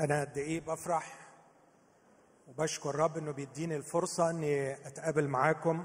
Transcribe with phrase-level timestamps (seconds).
[0.00, 1.18] أنا قد إيه بفرح
[2.48, 5.84] وبشكر الرب إنه بيديني الفرصة إني أتقابل معاكم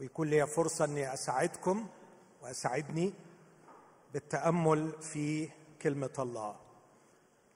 [0.00, 1.88] ويكون لي فرصة إني أساعدكم
[2.42, 3.14] وأساعدني
[4.12, 5.48] بالتأمل في
[5.82, 6.56] كلمة الله.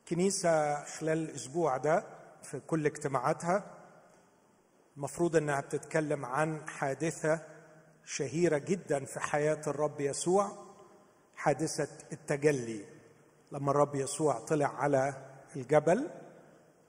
[0.09, 2.05] كنيسة خلال الأسبوع ده
[2.43, 3.65] في كل اجتماعاتها
[4.97, 7.41] المفروض إنها بتتكلم عن حادثة
[8.05, 10.53] شهيرة جدا في حياة الرب يسوع
[11.37, 12.85] حادثة التجلي.
[13.53, 16.11] لما الرب يسوع طلع على الجبل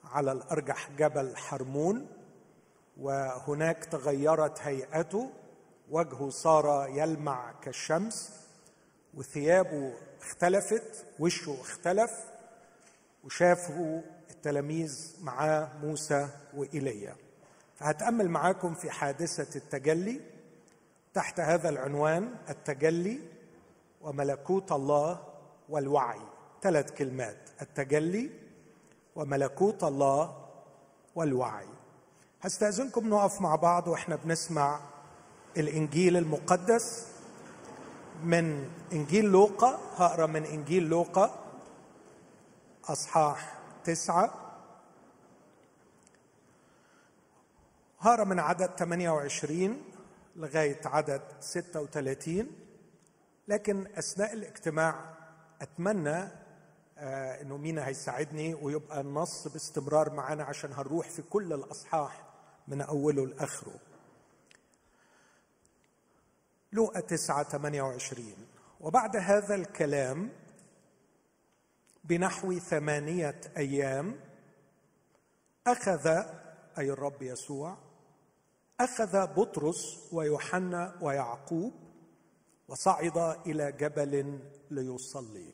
[0.04, 2.08] على الأرجح جبل حرمون
[2.98, 5.30] وهناك تغيرت هيئته
[5.92, 8.46] وجهه صار يلمع كالشمس
[9.14, 12.12] وثيابه اختلفت وشه اختلف
[13.24, 17.16] وشافه التلاميذ معاه موسى وإيليا.
[17.76, 20.22] فهتأمل معاكم في حادثة التجلي.
[21.14, 23.20] تحت هذا العنوان التجلي
[24.02, 25.24] وملكوت الله
[25.70, 26.22] والوعي.
[26.62, 27.38] ثلاث كلمات.
[27.62, 28.30] التجلي
[29.16, 30.46] وملكوت الله
[31.16, 31.68] والوعي.
[32.42, 34.80] هستأذنكم نقف مع بعض وإحنا بنسمع
[35.58, 37.08] الإنجيل المقدس
[38.24, 39.80] من إنجيل لوقا.
[39.96, 41.40] هقرأ من إنجيل لوقا
[42.86, 44.34] أصحاح تسعة.
[48.00, 49.82] هقرأ من عدد 28
[50.36, 52.48] لغاية عدد 36
[53.48, 54.96] لكن أثناء الاجتماع
[55.62, 56.28] أتمنى
[56.98, 62.24] إنه مينا هيساعدني ويبقى النص باستمرار معانا عشان هنروح في كل الأصحاح
[62.68, 63.80] من أوله لآخره.
[66.72, 68.34] لوقا 9 28
[68.82, 70.30] وبعد هذا الكلام
[72.04, 74.20] بنحو ثمانية أيام
[75.68, 76.08] أخذ
[76.78, 77.78] أي الرب يسوع
[78.80, 81.74] أخذ بطرس ويوحنا ويعقوب
[82.68, 83.18] وصعد
[83.48, 84.40] إلى جبل
[84.72, 85.54] ليصلي.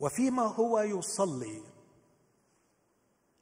[0.00, 1.62] وفيما هو يصلي.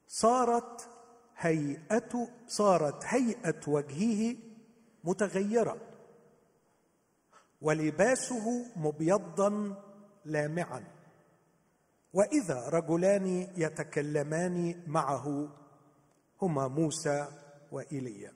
[0.09, 0.89] صارت
[1.37, 4.37] هيئة صارت هيئة وجهه
[5.05, 5.77] متغيرة.
[7.61, 9.83] ولباسه مبيضا
[10.25, 10.85] لامعا.
[12.13, 15.49] وإذا رجلان يتكلمان معه
[16.43, 17.29] هما موسى
[17.73, 18.33] وإيليا.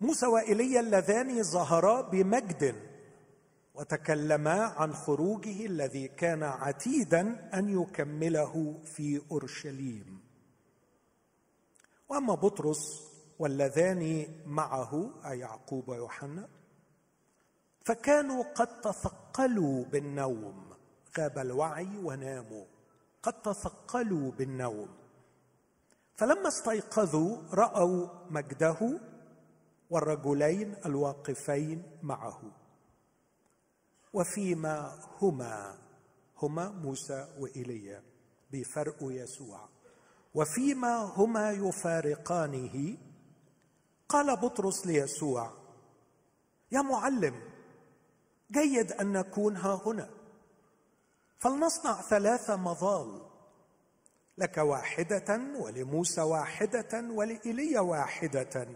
[0.00, 2.89] موسى وإيليا اللذان ظهرا بمجد.
[3.74, 10.20] وتكلما عن خروجه الذي كان عتيدا أن يكمله في أورشليم.
[12.08, 16.48] وأما بطرس واللذان معه أي يعقوب ويوحنا
[17.84, 20.74] فكانوا قد تثقلوا بالنوم.
[21.18, 22.64] غاب الوعي وناموا.
[23.22, 24.88] قد تثقلوا بالنوم.
[26.14, 29.00] فلما استيقظوا رأوا مجده
[29.90, 32.59] والرجلين الواقفين معه.
[34.12, 35.78] وفيما هما
[36.42, 38.02] هما موسى وايليا
[38.52, 39.68] بفرق يسوع.
[40.34, 42.98] وفيما هما يفارقانه
[44.08, 45.52] قال بطرس ليسوع
[46.72, 47.42] يا معلم
[48.50, 50.10] جيد أن نكون ها هنا.
[51.38, 53.22] فلنصنع ثلاث مظال
[54.38, 58.68] لك واحدة ولموسى واحدة ولايليا واحدة.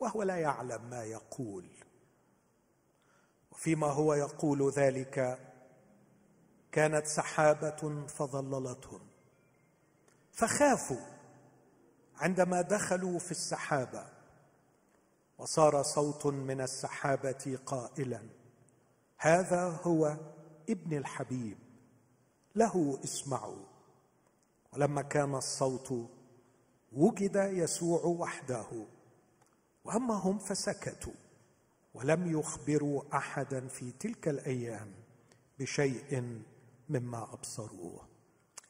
[0.00, 1.75] وهو لا يعلم ما يقول.
[3.56, 5.38] وفيما هو يقول ذلك
[6.72, 9.00] كانت سحابة فظللتهم.
[10.32, 11.06] فخافوا
[12.16, 14.06] عندما دخلوا في السحابة
[15.38, 18.22] وصار صوت من السحابة قائلا
[19.18, 20.16] هذا هو
[20.70, 21.58] ابن الحبيب
[22.54, 23.66] له اسمعوا.
[24.72, 25.92] ولما كان الصوت
[26.92, 28.86] وجد يسوع وحده
[29.84, 31.25] وأما هم فسكتوا.
[31.96, 34.92] ولم يخبروا أحدا في تلك الأيام
[35.58, 36.42] بشيء
[36.88, 38.08] مما أبصروه.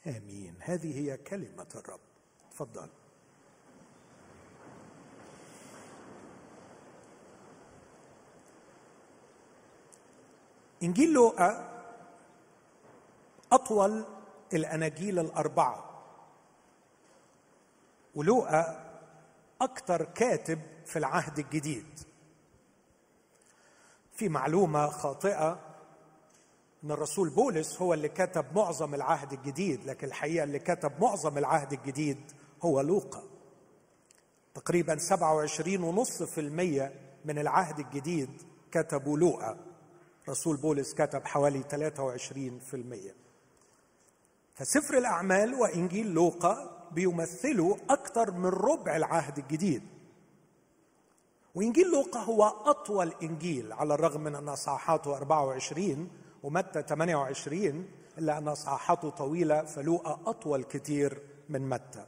[0.07, 0.55] آمين.
[0.61, 2.01] هذه هي كلمة الرب.
[2.51, 2.89] تفضل.
[10.83, 11.83] إنجيل لوقا
[13.53, 14.05] أطول
[14.55, 16.03] الأناجيل الأربعة.
[18.15, 18.87] ولوقا
[19.61, 22.16] أكثر كاتب في العهد الجديد.
[24.17, 25.59] في معلومة خاطئة
[26.85, 31.73] إن الرسول بولس هو اللي كتب معظم العهد الجديد لكن الحقيقة اللي كتب معظم العهد
[31.73, 32.19] الجديد
[32.63, 33.23] هو لوقا.
[34.55, 36.93] تقريبا 27.5%
[37.25, 38.43] من العهد الجديد
[38.73, 39.59] كتبوا لوقا.
[40.29, 41.67] رسول بولس كتب حوالي 23%
[44.55, 49.83] فسفر الأعمال وإنجيل لوقا بيمثلوا أكثر من ربع العهد الجديد.
[51.57, 56.11] وإنجيل لوقا هو أطول إنجيل على الرغم من أن أصحاحاته 24
[56.43, 57.89] ومتى 28
[58.19, 62.07] إلا أن أصحاحاته طويلة فلوقا أطول كتير من متى.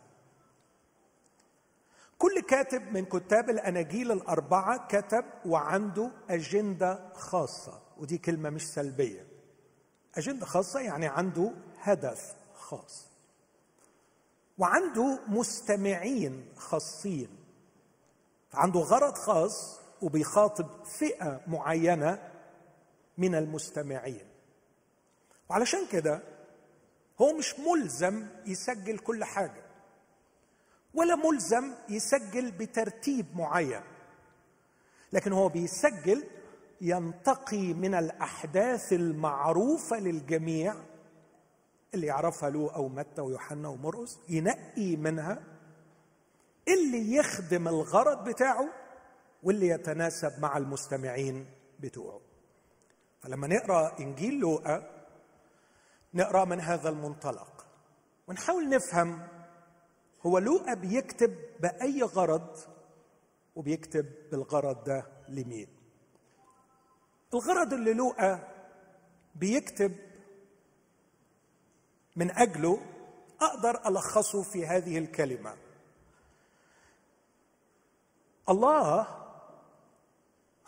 [2.19, 9.27] كل كاتب من كتاب الأناجيل الأربعة كتب وعنده أجندة خاصة ودي كلمة مش سلبية.
[10.15, 13.07] أجندة خاصة يعني عنده هدف خاص.
[14.59, 17.38] وعنده مستمعين خاصين.
[18.55, 22.33] عنده غرض خاص وبيخاطب فئة معينة
[23.19, 24.27] من المستمعين.
[25.51, 26.23] وعلشان كده
[27.21, 29.63] هو مش ملزم يسجل كل حاجة
[30.95, 33.83] ولا ملزم يسجل بترتيب معين
[35.13, 36.25] لكن هو بيسجل
[36.81, 40.75] ينتقي من الأحداث المعروفة للجميع
[41.95, 45.43] اللي يعرفها له أو متى ويوحنا ومرقس ينقي منها
[46.75, 48.69] اللي يخدم الغرض بتاعه
[49.43, 51.47] واللي يتناسب مع المستمعين
[51.81, 52.21] بتوعه.
[53.21, 55.07] فلما نقرأ إنجيل لوقا
[56.15, 57.67] نقرأ من هذا المنطلق.
[58.29, 59.29] ونحاول نفهم
[60.27, 62.57] هو لوقا بيكتب بأي غرض؟
[63.57, 65.69] وبيكتب بالغرض ده لمين؟
[67.35, 68.49] الغرض اللي لوقا
[69.35, 69.97] بيكتب
[72.17, 72.81] من أجله
[73.41, 75.57] أقدر ألخصه في هذه الكلمة.
[78.49, 79.07] الله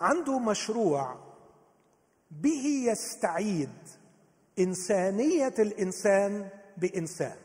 [0.01, 1.17] عنده مشروع
[2.31, 3.89] به يستعيد
[4.59, 7.37] إنسانية الإنسان بإنسان.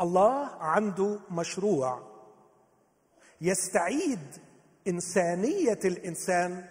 [0.00, 2.02] الله عنده مشروع
[3.40, 4.38] يستعيد
[4.88, 6.68] إنسانية الإنسان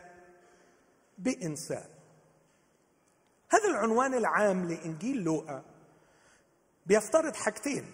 [1.17, 1.89] بإنسان.
[3.49, 5.63] هذا العنوان العام لإنجيل لوقا
[6.85, 7.85] بيفترض حاجتين.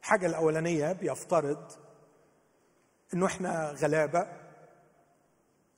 [0.00, 1.72] الحاجة الأولانية بيفترض
[3.14, 4.26] إنه إحنا غلابة.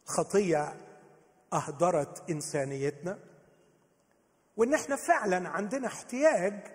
[0.05, 0.77] خطية
[1.53, 3.19] أهدرت إنسانيتنا.
[4.57, 6.67] وإن إحنا فعلا عندنا احتياج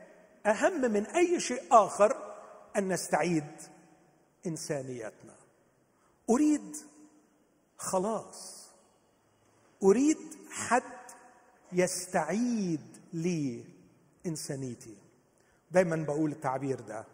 [0.45, 2.35] أهم من أي شيء آخر
[2.77, 3.51] أن نستعيد
[4.47, 5.35] إنسانيتنا.
[6.29, 6.75] أريد
[7.77, 8.69] خلاص.
[9.83, 10.17] أريد
[10.51, 10.83] حد
[11.71, 13.65] يستعيد لي
[14.25, 14.97] إنسانيتي.
[15.71, 17.05] دايما بقول التعبير ده.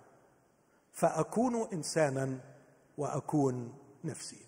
[0.94, 2.40] فأكون انسانا
[2.98, 4.46] وأكون نفسي.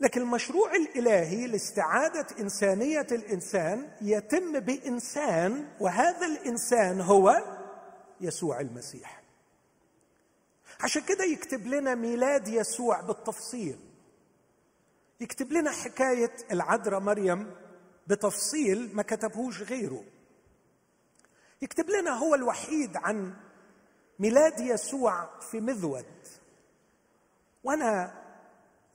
[0.00, 7.42] لكن المشروع الإلهي لاستعادة إنسانية الإنسان يتم بإنسان وهذا الإنسان هو
[8.20, 9.22] يسوع المسيح.
[10.80, 13.78] عشان كده يكتب لنا ميلاد يسوع بالتفصيل.
[15.20, 17.54] يكتب لنا حكاية العذراء مريم
[18.06, 20.04] بتفصيل ما كتبهوش غيره.
[21.62, 23.34] يكتب لنا هو الوحيد عن
[24.18, 26.04] ميلاد يسوع في مذود.
[27.64, 28.14] وأنا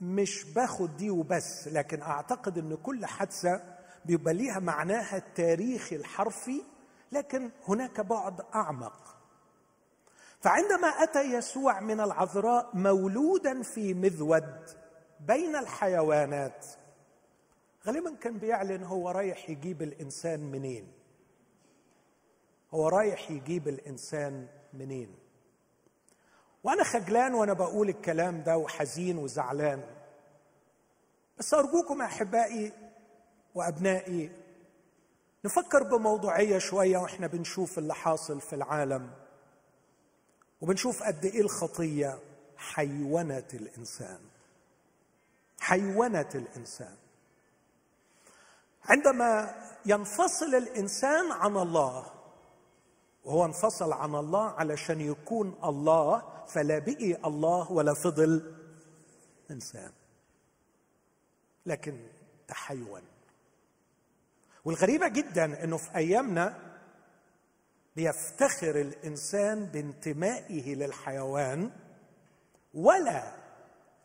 [0.00, 3.62] مش باخد دي وبس لكن أعتقد إن كل حادثة
[4.04, 6.62] بيبقى ليها معناها التاريخي الحرفي
[7.12, 9.16] لكن هناك بعد أعمق.
[10.40, 14.64] فعندما أتى يسوع من العذراء مولودا في مذود
[15.20, 16.66] بين الحيوانات
[17.86, 20.92] غالبا كان بيعلن هو رايح يجيب الإنسان منين.
[22.74, 25.14] هو رايح يجيب الإنسان منين؟
[26.64, 29.82] وأنا خجلان وأنا بقول الكلام ده وحزين وزعلان.
[31.38, 32.72] بس أرجوكم أحبائي
[33.54, 34.30] وأبنائي
[35.44, 39.10] نفكر بموضوعية شوية وإحنا بنشوف اللي حاصل في العالم
[40.60, 42.18] وبنشوف قد إيه الخطية
[42.56, 44.20] حيونت الإنسان.
[45.60, 46.96] حيونت الإنسان.
[48.84, 49.54] عندما
[49.86, 52.06] ينفصل الإنسان عن الله
[53.24, 58.54] وهو انفصل عن الله علشان يكون الله فلا بقي الله ولا فضل.
[59.50, 59.92] إنسان.
[61.66, 61.98] لكن
[62.48, 63.02] تحيون
[64.64, 66.58] والغريبة جدا إنه في أيامنا
[67.96, 71.70] بيفتخر الإنسان بانتمائه للحيوان
[72.74, 73.32] ولا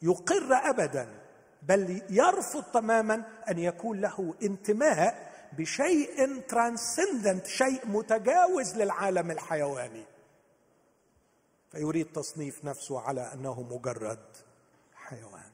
[0.01, 1.07] يقر ابدا
[1.63, 10.06] بل يرفض تماما أن يكون له انتماء بشيء ترانسندنت شيء متجاوز للعالم الحيواني.
[11.72, 14.38] فيريد تصنيف نفسه على أنه مجرد
[14.94, 15.51] حيوان.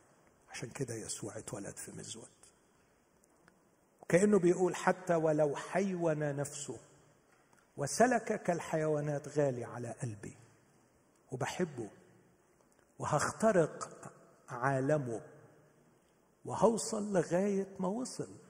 [0.49, 2.29] عشان كده يسوع اتولد في مزود.
[4.01, 6.77] وكانه بيقول حتى ولو حيون نفسه
[7.77, 10.37] وسلك كالحيوانات غالي على قلبي
[11.31, 11.89] وبحبه
[12.99, 13.89] وهخترق
[14.49, 15.21] عالمه
[16.45, 18.44] وهوصل لغاية ما وصل.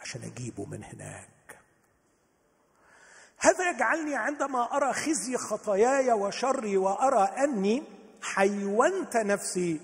[0.00, 1.58] عشان أجيبه من هناك.
[3.38, 7.82] هذا يجعلني عندما أرى خزي خطاياي وشري وأرى أني
[8.22, 9.80] حيونت نفسي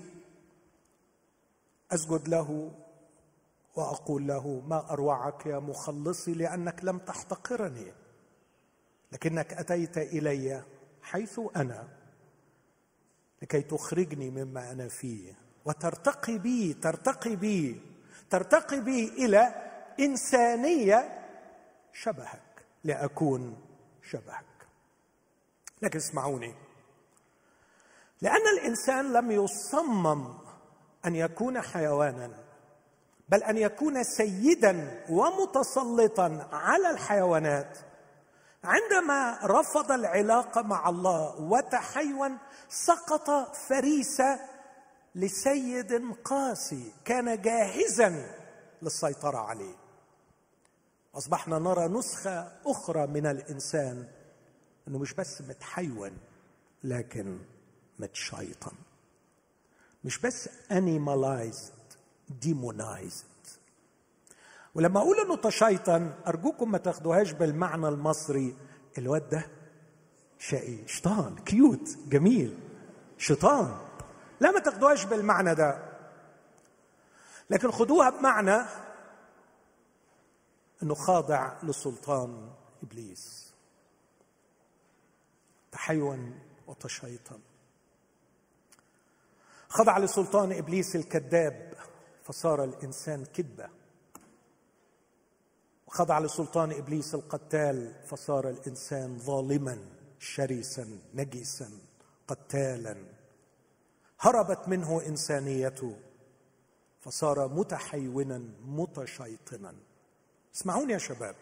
[1.91, 2.71] أسجد له
[3.75, 7.93] وأقول له ما أروعك يا مخلصي لأنك لم تحتقرني
[9.11, 10.63] لكنك أتيت إلي
[11.01, 11.87] حيث أنا
[13.41, 15.33] لكي تخرجني مما أنا فيه
[15.65, 17.81] وترتقي بي ترتقي بي
[18.29, 19.66] ترتقي بي إلى
[19.99, 21.27] إنسانية
[21.93, 23.57] شبهك لأكون
[24.11, 24.45] شبهك.
[25.81, 26.55] لكن اسمعوني.
[28.21, 30.33] لأن الإنسان لم يصمم
[31.05, 32.29] أن يكون حيوانا
[33.29, 37.77] بل أن يكون سيدا ومتسلطا على الحيوانات.
[38.63, 42.37] عندما رفض العلاقه مع الله وتحيون
[42.69, 44.39] سقط فريسة
[45.15, 48.35] لسيد قاسي كان جاهزا
[48.81, 49.75] للسيطرة عليه.
[51.17, 54.07] أصبحنا نرى نسخة أخرى من الإنسان
[54.87, 56.11] إنه مش بس متحيون
[56.83, 57.39] لكن
[57.99, 58.75] متشيطن
[60.03, 61.73] مش بس animalized
[62.29, 63.25] demonized
[64.75, 68.55] ولما أقول إنه تشيطن أرجوكم ما تاخدوهاش بالمعنى المصري.
[68.97, 69.45] الواد ده
[70.39, 72.57] شقي شيطان كيوت جميل
[73.17, 73.77] شيطان.
[74.39, 75.83] لا ما تاخدوهاش بالمعنى ده.
[77.49, 78.65] لكن خدوها بمعنى
[80.83, 82.51] أنه خاضع لسلطان
[82.83, 83.53] إبليس.
[85.71, 87.39] تحيون وتشيطن
[89.69, 91.73] خضع لسلطان إبليس الكذاب
[92.23, 93.69] فصار الإنسان كذبة.
[95.87, 99.77] وخضع لسلطان إبليس القتال فصار الإنسان ظالما
[100.19, 101.71] شرسا نجسا
[102.27, 102.97] قتالا.
[104.19, 105.99] هربت منه إنسانيته
[106.99, 109.75] فصار متحيونا متشيطنا.
[110.57, 111.35] اسمعوني يا شباب.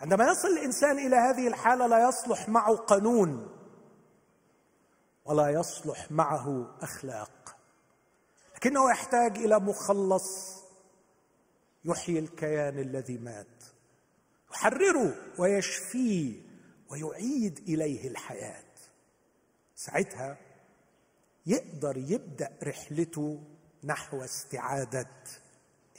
[0.00, 3.58] عندما يصل الإنسان إلى هذه الحالة لا يصلح معه قانون
[5.24, 7.56] ولا يصلح معه أخلاق.
[8.56, 10.62] لكنه يحتاج إلى مخلص
[11.84, 13.64] يحيي الكيان الذي مات
[14.50, 16.42] يحرره ويشفيه
[16.90, 18.72] ويعيد إليه الحياة.
[19.76, 20.36] ساعتها
[21.46, 23.42] يقدر يبدأ رحلته
[23.84, 25.10] نحو استعادة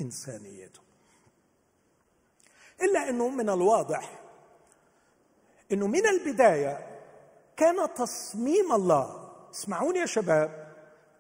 [0.02, 0.83] إنسانيته.
[2.82, 4.20] إلا إنه من الواضح
[5.72, 6.88] إنه من البداية
[7.58, 9.30] كان تصميم الله.
[9.54, 10.74] اسمعوني يا شباب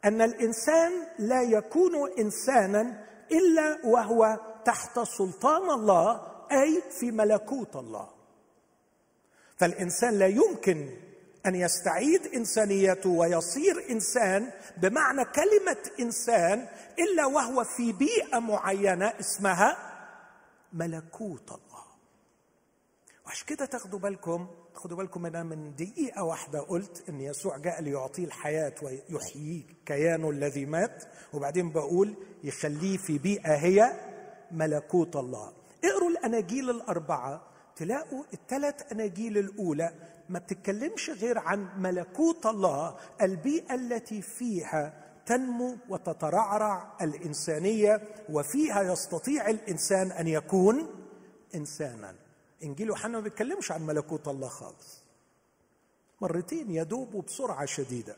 [0.05, 8.09] أن الإنسان لا يكون إنسانا إلا وهو تحت سلطان الله أي في ملكوت الله.
[9.57, 10.89] فالإنسان لا يمكن
[11.45, 16.67] أن يستعيد إنسانيته ويصير إنسان بمعنى كلمة إنسان
[16.99, 19.92] إلا وهو في بيئة معينة اسمها
[20.73, 21.83] ملكوت الله.
[23.25, 28.25] وعشان كده تاخدوا بالكم خدوا بالكم أنا من دقيقة واحدة قلت إن يسوع جاء ليعطيه
[28.25, 31.03] الحياة ويحييه كيانه الذي مات
[31.33, 33.93] وبعدين بقول يخليه في بيئة هي
[34.51, 35.53] ملكوت الله.
[35.83, 37.41] اقروا الأناجيل الأربعة
[37.75, 39.93] تلاقوا الثلاث أناجيل الأولى
[40.29, 50.11] ما بتتكلمش غير عن ملكوت الله البيئة التي فيها تنمو وتترعرع الإنسانية وفيها يستطيع الإنسان
[50.11, 50.89] أن يكون
[51.55, 52.15] إنسانا.
[52.63, 55.03] إنجيل يوحنا ما بيتكلمش عن ملكوت الله خالص.
[56.21, 58.15] مرتين يدوب وبسرعة شديدة.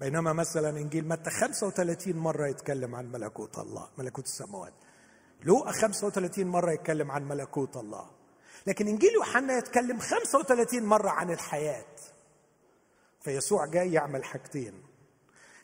[0.00, 4.72] بينما مثلا إنجيل متى 35 مرة يتكلم عن ملكوت الله ملكوت السماوات.
[5.42, 8.10] لوقا 35 مرة يتكلم عن ملكوت الله.
[8.66, 11.96] لكن إنجيل يوحنا يتكلم 35 مرة عن الحياة.
[13.20, 14.87] فيسوع جاي يعمل حاجتين.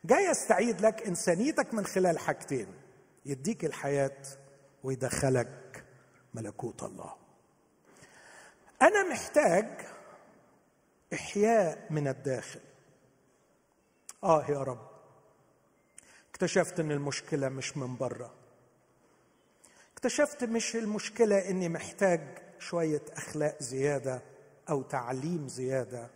[0.04, 2.66] جاي يستعيد لك إنسانيتك من خلال حاجتين
[3.26, 4.22] يديك الحياة
[4.84, 5.84] ويدخلك
[6.34, 7.14] ملكوت الله.
[8.82, 9.66] أنا محتاج
[11.14, 12.60] إحياء من الداخل.
[14.24, 14.88] آه يا رب.
[16.30, 18.34] اكتشفت إن المشكلة مش من بره
[19.92, 22.20] اكتشفت مش المشكلة إني محتاج
[22.58, 24.22] شوية أخلاق زيادة
[24.70, 26.10] أو تعليم زيادة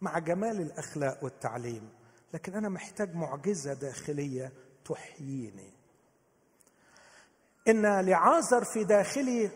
[0.00, 1.99] مع جمال الأخلاق والتعليم.
[2.34, 4.52] لكن أنا محتاج معجزة داخلية
[4.84, 5.72] تحييني.
[7.68, 9.50] إن لعازر في داخلي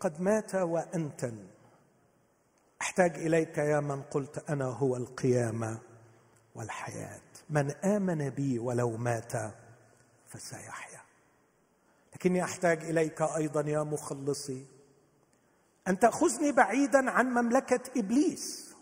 [0.00, 1.46] قد مات وانتن
[2.82, 5.78] أحتاج إليك يا من قلت أنا هو القيامة
[6.54, 7.20] والحياة.
[7.50, 9.32] من آمن بي ولو مات
[10.28, 11.00] فسيحيا.
[12.14, 14.66] لكني أحتاج إليك أيضا يا مخلصي
[15.88, 18.74] أن تأخذني بعيدا عن مملكة إبليس.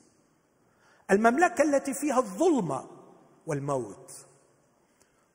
[1.10, 2.97] المملكة التي فيها الظلمة
[3.48, 4.12] والموت.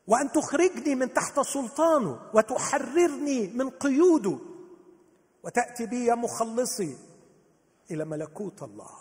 [0.08, 4.38] وأن تخرجني من تحت سلطانه وتحررني من قيوده.
[5.44, 6.98] وتأتي بي يا مخلصي
[7.92, 8.92] إلى ملكوت الله.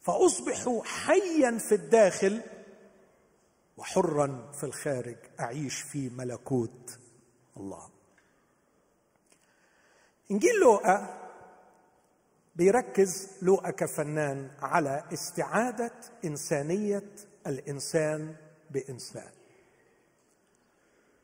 [0.00, 2.42] فأصبح حيا في الداخل
[3.76, 5.16] وحرا في الخارج.
[5.40, 6.98] أعيش في ملكوت
[7.56, 7.88] الله.
[10.30, 11.22] إنجيل لوقا
[12.56, 15.92] بيركز لوقا كفنان على استعادة
[16.24, 17.10] إنسانية
[17.46, 18.36] الإنسان
[18.70, 19.30] بإنسان.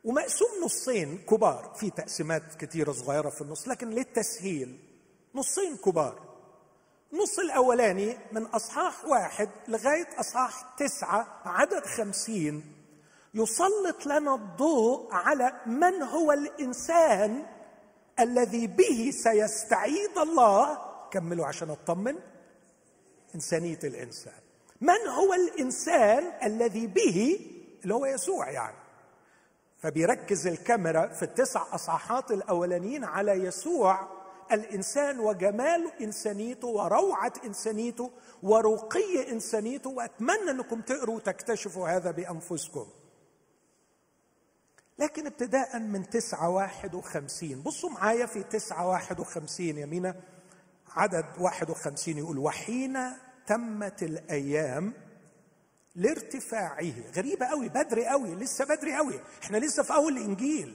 [0.04, 4.78] ومقسوم نصين كبار في تقسيمات كتيرة صغيرة في النص لكن للتسهيل
[5.34, 6.32] نصين كبار.
[7.12, 12.74] النص الأولاني من أصحاح واحد لغاية أصحاح تسعة عدد خمسين
[13.34, 17.46] يسلط لنا الضوء على من هو الإنسان
[18.20, 20.78] الذي به سيستعيد الله.
[21.10, 22.18] كملوا عشان أطمن.
[23.34, 24.41] إنسانية الإنسان.
[24.82, 27.40] من هو الإنسان الذي به
[27.82, 28.76] اللي هو يسوع يعني؟
[29.78, 34.08] فبيركز الكاميرا في التسع أصحاحات الأولانيين على يسوع
[34.52, 38.10] الإنسان وجمال إنسانيته وروعة إنسانيته
[38.42, 42.86] ورقي إنسانيته وأتمنى أنكم تقروا وتكتشفوا هذا بأنفسكم.
[44.98, 47.62] لكن ابتداء من تسعة واحد وخمسين.
[47.62, 50.14] بصوا معايا في تسعة واحد وخمسين يمينة
[50.96, 52.98] عدد واحد وخمسين يقول وحين
[53.46, 54.92] تمت الأيام
[55.94, 56.92] لارتفاعه.
[57.16, 59.20] غريبة قوي بدري قوي لسه بدري قوي.
[59.42, 60.74] إحنا لسه في أول الإنجيل.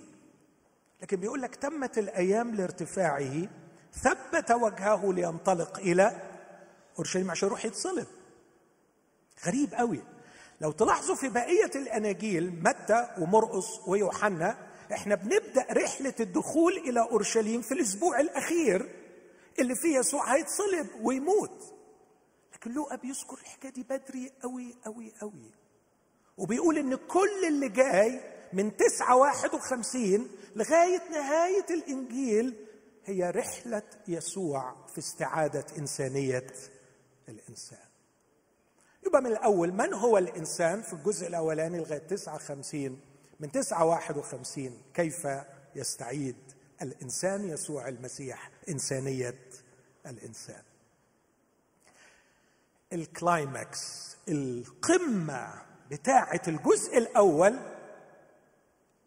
[1.01, 3.47] لكن بيقول لك تمت الأيام لارتفاعه
[3.93, 6.21] ثبت وجهه لينطلق إلى
[6.97, 8.07] أورشليم عشان يروح يتصلب.
[9.45, 9.99] غريب قوي.
[10.61, 14.57] لو تلاحظوا في بقية الأناجيل متى ومرقس ويوحنا
[14.91, 18.89] إحنا بنبدأ رحلة الدخول إلى أورشليم في الأسبوع الأخير
[19.59, 21.73] اللي فيه يسوع هيتصلب ويموت.
[22.67, 25.51] لكن لوقا بيذكر الحكاية دي بدري قوي قوي قوي
[26.37, 28.21] وبيقول إن كل اللي جاي
[28.53, 32.67] من تسعة واحد وخمسين لغاية نهاية الإنجيل
[33.05, 36.47] هي رحلة يسوع في استعادة إنسانية
[37.29, 37.87] الإنسان.
[39.07, 42.99] يبقى من الأول من هو الإنسان في الجزء الأولاني لغاية تسعة خمسين؟
[43.39, 45.27] من تسعة واحد وخمسين كيف
[45.75, 46.35] يستعيد
[46.81, 49.35] الإنسان يسوع المسيح إنسانية
[50.05, 50.61] الإنسان؟
[52.93, 57.59] الكلايماكس القمة بتاعة الجزء الأول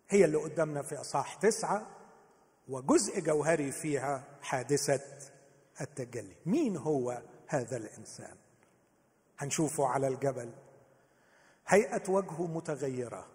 [0.08, 1.86] هي اللي قدامنا في أصحاح تسعة
[2.68, 5.00] وجزء جوهري فيها حادثة
[5.80, 6.36] التجلي.
[6.46, 8.36] مين هو هذا الإنسان؟
[9.38, 10.50] هنشوفه على الجبل.
[11.66, 13.26] هيئة وجهه متغيرة.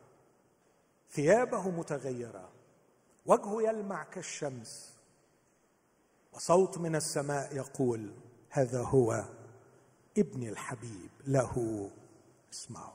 [1.12, 2.50] ثيابه متغيرة.
[3.26, 4.94] وجهه يلمع كالشمس.
[6.34, 8.14] وصوت من السماء يقول
[8.50, 9.26] هذا هو
[10.18, 11.90] ابن الحبيب له.
[12.54, 12.94] اسمعوا.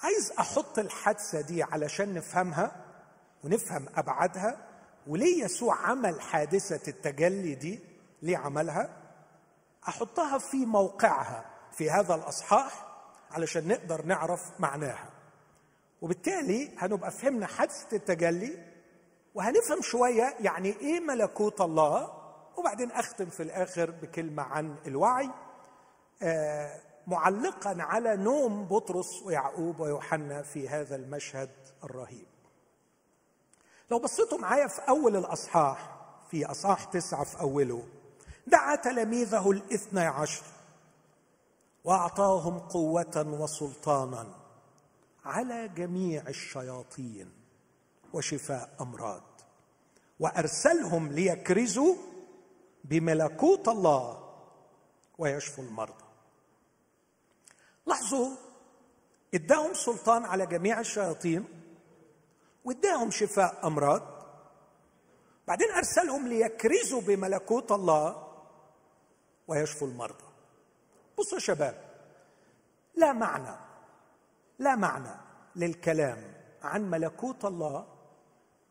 [0.00, 2.84] عايز أحط الحادثة دي علشان نفهمها
[3.44, 4.66] ونفهم أبعادها
[5.06, 7.80] وليه يسوع عمل حادثة التجلي دي
[8.22, 8.96] ليه عملها
[9.88, 12.86] أحطها في موقعها في هذا الأصحاح
[13.30, 15.10] علشان نقدر نعرف معناها.
[16.02, 18.64] وبالتالي هنبقى فهمنا حادثة التجلي
[19.34, 22.17] وهنفهم شوية يعني إيه ملكوت الله
[22.58, 25.30] وبعدين أختم في الآخر بكلمة عن الوعي.
[26.22, 31.50] آه، معلقا على نوم بطرس ويعقوب ويوحنا في هذا المشهد
[31.84, 32.26] الرهيب.
[33.90, 35.98] لو بصيتوا معايا في أول الأصحاح
[36.30, 37.82] في أصحاح تسعة في أوله
[38.46, 40.44] دعا تلاميذه الاثني عشر
[41.84, 44.34] وأعطاهم قوة وسلطانا
[45.24, 47.32] على جميع الشياطين
[48.12, 49.22] وشفاء أمراض
[50.20, 51.94] وأرسلهم ليكرزوا
[52.84, 54.34] بملكوت الله
[55.18, 56.04] ويشفوا المرضى.
[57.86, 58.36] لاحظوا
[59.34, 61.44] اداهم سلطان على جميع الشياطين
[62.64, 64.02] واداهم شفاء أمراض
[65.48, 68.28] بعدين أرسلهم ليكرزوا بملكوت الله
[69.48, 70.24] ويشفوا المرضى.
[71.18, 71.88] بصوا يا شباب
[72.94, 73.56] لا معنى
[74.58, 75.20] لا معنى
[75.56, 77.86] للكلام عن ملكوت الله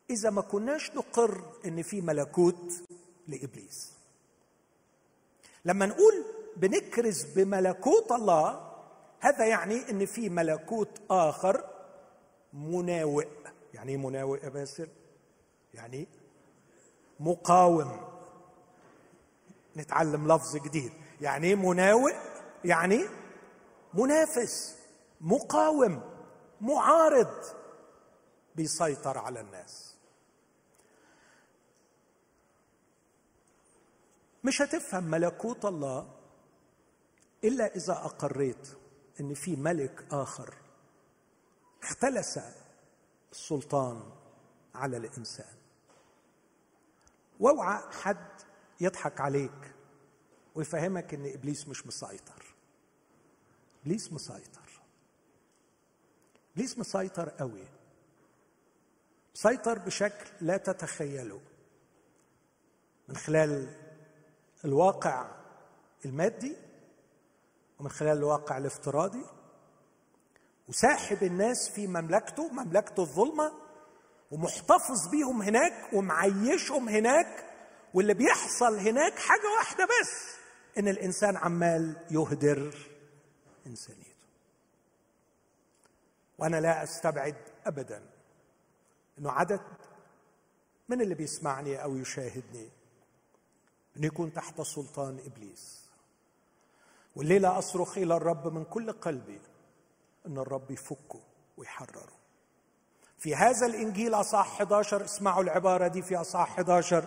[0.10, 2.74] إذا ما كناش نقر إن في ملكوت
[3.28, 3.96] لإبليس.
[5.67, 6.25] لما نقول
[6.58, 8.73] بنكرز بملكوت الله
[9.19, 11.63] هذا يعني إن في ملكوت آخر
[12.53, 13.27] مناوئ.
[13.73, 14.88] يعني إيه مناوئ يا باسل؟
[15.73, 16.08] يعني
[17.19, 17.99] مقاوم.
[19.77, 20.91] نتعلم لفظ جديد.
[21.21, 22.15] يعني إيه مناوئ؟
[22.65, 23.06] يعني
[23.93, 24.77] منافس
[25.21, 26.01] مقاوم
[26.62, 27.34] معارض
[28.56, 29.87] بيسيطر على الناس.
[34.47, 36.15] مش هتفهم ملكوت الله
[37.43, 38.67] إلا إذا أقريت
[39.19, 40.53] إن في ملك آخر
[41.83, 42.39] اختلس
[43.31, 44.12] السلطان
[44.75, 45.55] على الإنسان.
[47.39, 48.27] واوعى حد
[48.81, 49.73] يضحك عليك
[50.55, 52.55] ويفهمك إن إبليس مش مسيطر.
[53.81, 54.81] إبليس مسيطر.
[56.53, 57.67] إبليس مسيطر قوي.
[59.36, 61.41] مسيطر بشكل لا تتخيله.
[63.07, 63.87] من خلال
[64.65, 65.32] الواقع
[66.06, 66.56] المادي
[67.80, 69.26] ومن خلال الواقع الافتراضي
[70.67, 73.52] وساحب الناس في مملكته مملكته الظلمة
[74.32, 77.46] ومحتفظ بيهم هناك ومعيشهم هناك
[77.93, 80.36] واللي بيحصل هناك حاجة واحدة بس
[80.78, 82.78] إن الإنسان عمال يهدر
[83.67, 84.08] إنسانيته.
[86.38, 88.10] وأنا لا أستبعد ابدا
[89.20, 89.62] إنه عدد
[90.89, 92.70] من اللي بيسمعني أو يشاهدني
[93.97, 95.88] انه يكون تحت سلطان إبليس.
[97.15, 99.41] والليلة أصرخ إلى الرب من كل قلبي
[100.27, 101.19] أن الرب يفكه
[101.57, 102.17] ويحرره
[103.17, 107.05] في هذا الإنجيل اصح 11 اسمعوا العبارة دي في اصح 11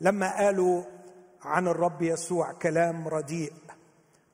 [0.00, 0.82] لما قالوا
[1.42, 3.52] عن الرب يسوع كلام رديء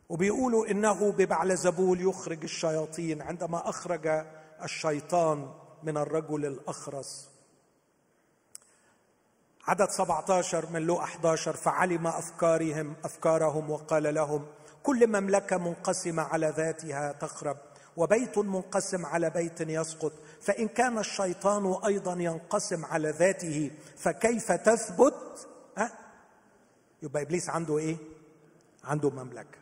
[0.08, 4.24] وبيقولوا إنه ببعلزبول يخرج الشياطين عندما أخرج
[4.64, 7.27] الشيطان من الرجل الأخرس.
[9.68, 14.46] عدد 17 من لو 11 فعلم افكارهم أفكارهم وقال لهم
[14.82, 17.56] كل مملكة منقسمة على ذاتها تخرب
[17.96, 25.92] وبيت منقسم على بيت يسقط فإن كان الشيطان أيضا ينقسم على ذاته فكيف تثبت؟ ها؟
[27.02, 27.96] يبقى إبليس عنده إيه؟
[28.84, 29.58] عنده مملكة.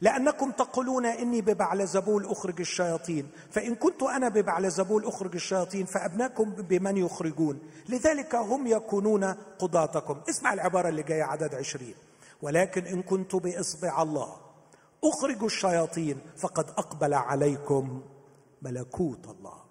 [0.00, 3.30] لأنكم تقولون إني ببعلزبول أخرج الشياطين.
[3.50, 7.58] فإن كنت أنا ببعلزبول أخرج الشياطين فأبناكم بمن يخرجون.
[7.88, 9.24] لذلك هم يكونون
[9.58, 10.20] قضاتكم.
[10.28, 11.94] اسمع العبارة اللي جاية عدد عشرين.
[12.42, 14.36] ولكن إن كنت بإصبع الله
[15.04, 18.02] أخرج الشياطين فقد أقبل عليكم
[18.62, 19.62] ملكوت الله.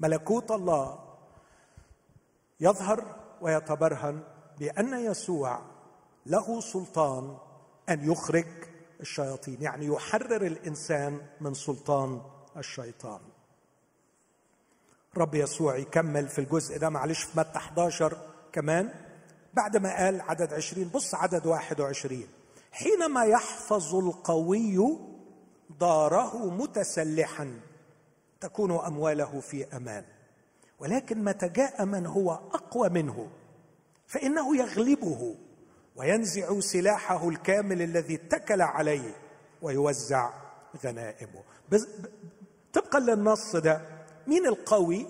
[0.00, 0.98] ملكوت الله
[2.60, 4.22] يظهر ويتبرهن
[4.58, 5.60] بأن يسوع
[6.26, 7.36] له سلطان
[7.88, 8.46] أن يخرج
[9.00, 12.20] الشياطين يعني يحرر الإنسان من سلطان
[12.56, 13.20] الشيطان.
[15.16, 18.18] رب يسوع يكمل في الجزء ده معلش في متى 11
[18.52, 18.90] كمان؟
[19.54, 22.26] بعد ما قال عدد 20 بص عدد 21
[22.72, 24.98] حينما يحفظ القوي
[25.80, 27.60] داره متسلحا
[28.40, 30.04] تكون أمواله في أمان.
[30.78, 33.28] ولكن متى جاء من هو أقوى منه؟
[34.06, 35.34] فإنه يغلبه.
[35.98, 39.16] وينزع سلاحه الكامل الذي اتكل عليه
[39.62, 40.32] ويوزع
[40.84, 41.42] غنائمه.
[42.72, 45.06] طبقا للنص ده مين القوي؟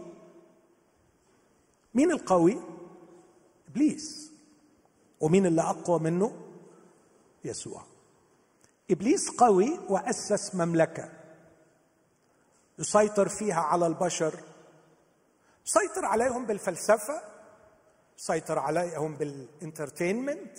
[1.94, 2.58] مين القوي؟
[3.68, 4.32] إبليس.
[5.20, 6.32] ومين اللي أقوى منه؟
[7.44, 7.82] يسوع.
[8.90, 11.12] إبليس قوي وأسس مملكة.
[12.78, 14.34] يسيطر فيها على البشر.
[15.66, 17.22] يسيطر عليهم بالفلسفة.
[18.18, 20.58] يسيطر عليهم بالإنترتينمنت.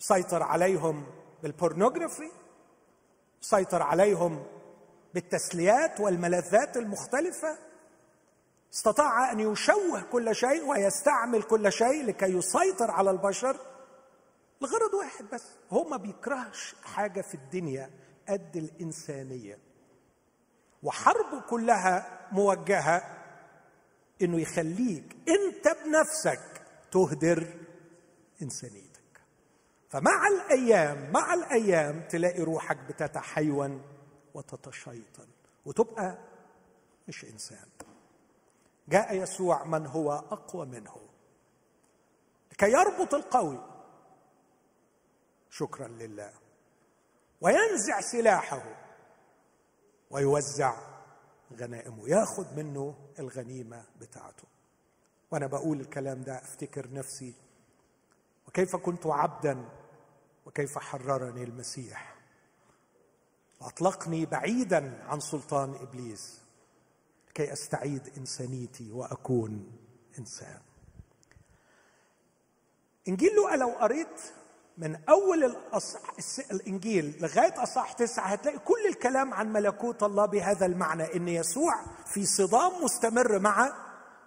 [0.00, 1.06] سيطر عليهم
[1.42, 2.30] بالبورنوغرافي
[3.40, 4.46] سيطر عليهم
[5.14, 7.58] بالتسليات والملذات المختلفة.
[8.74, 13.56] استطاع أن يشوه كل شيء ويستعمل كل شيء لكي يسيطر على البشر
[14.60, 15.44] لغرض واحد بس.
[15.70, 17.90] هو ما بيكرهش حاجة في الدنيا
[18.28, 19.58] قد الإنسانية.
[20.82, 23.02] وحربه كلها موجهة
[24.22, 27.46] إنه يخليك أنت بنفسك تهدر
[28.42, 28.89] إنسانية.
[29.90, 33.82] فمع الأيام مع الأيام تلاقي روحك بتتحيون
[34.34, 35.26] وتتشيطن
[35.66, 36.18] وتبقى
[37.08, 37.68] مش إنسان.
[38.88, 40.96] جاء يسوع من هو أقوى منه.
[42.52, 43.58] لكي يربط القوي.
[45.50, 46.32] شكرا لله.
[47.40, 48.62] وينزع سلاحه.
[50.10, 50.74] ويوزع
[51.56, 52.08] غنائمه.
[52.08, 54.44] ياخذ منه الغنيمة بتاعته.
[55.30, 57.34] وأنا بقول الكلام ده أفتكر نفسي.
[58.48, 59.79] وكيف كنت عبدا
[60.50, 62.14] وكيف حررني المسيح.
[63.60, 66.40] واطلقني بعيدا عن سلطان إبليس
[67.34, 69.72] كي أستعيد إنسانيتي وأكون
[70.18, 70.58] إنسان.
[73.08, 74.20] إنجيل لوقا لو قريت
[74.78, 76.00] من أول الأصح
[76.50, 81.74] الإنجيل لغاية اصح تسعة هتلاقي كل الكلام عن ملكوت الله بهذا المعنى إن يسوع
[82.06, 83.72] في صدام مستمر مع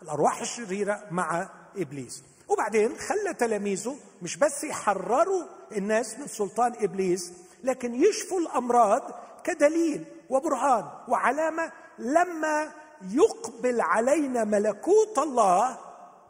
[0.02, 2.24] الأرواح الشريرة مع إبليس.
[2.48, 5.44] وبعدين خلى تلاميذه مش بس يحرروا
[5.78, 7.34] الناس من سلطان إبليس
[7.64, 9.02] لكن يشفوا الأمراض
[9.44, 15.80] كدليل وبرهان وعلامة لما يقبل علينا ملكوت الله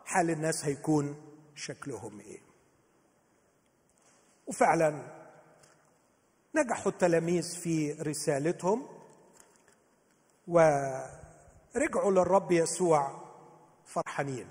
[0.05, 1.15] حال الناس هيكون
[1.55, 2.39] شكلهم إيه.
[4.47, 5.01] وفعلا
[6.55, 8.87] نجحوا التلاميذ في رسالتهم
[10.47, 13.21] ورجعوا للرب يسوع
[13.85, 14.47] فرحانين.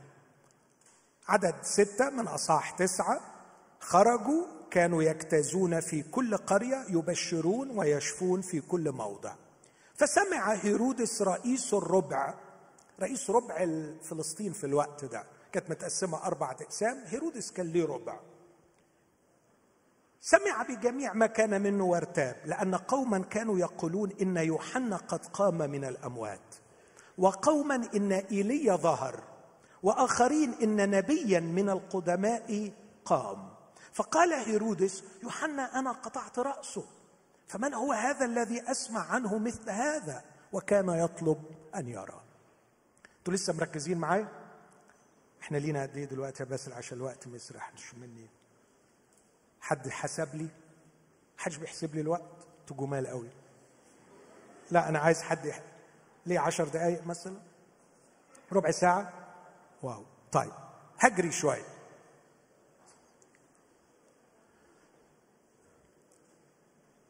[1.28, 3.20] عدد ستة من أصحاح تسعة
[3.80, 9.34] خرجوا كانوا يجتازون في كل قرية يبشرون ويشفون في كل موضع.
[9.94, 12.34] فسمع هيرودس رئيس الربع
[13.00, 13.66] رئيس ربع
[14.02, 15.24] فلسطين في الوقت ده.
[15.52, 18.20] كانت متقسمة أربعة أقسام هيرودس كان ليه ربع.
[20.20, 25.84] سمع بجميع ما كان منه وارتاب لأن قوما كانوا يقولون إن يوحنا قد قام من
[25.84, 26.54] الأموات
[27.18, 29.22] وقوما إن إيليا ظهر
[29.82, 32.72] وآخرين إن نبيا من القدماء
[33.04, 33.51] قام.
[33.92, 36.84] فقال هيرودس يوحنا أنا قطعت رأسه.
[37.46, 42.20] فمن هو هذا الذي أسمع عنه مثل هذا؟ وكان يطلب أن يرى.
[43.18, 44.28] أنتوا لسه مركزين معايا؟
[45.42, 48.26] إحنا لينا قد إيه دلوقتي يا باسل؟ عشان الوقت ما يسرحش مني؟
[49.60, 50.48] حد حسب لي؟
[51.38, 53.30] حدش بيحسب لي الوقت؟ أنتوا جمال قوي.
[54.70, 55.62] لا أنا عايز حد يح...
[56.26, 57.36] ليه عشر دقايق مثلا؟
[58.52, 59.12] ربع ساعة؟
[59.82, 60.04] واو.
[60.32, 60.52] طيب
[60.98, 61.71] هجري شوية.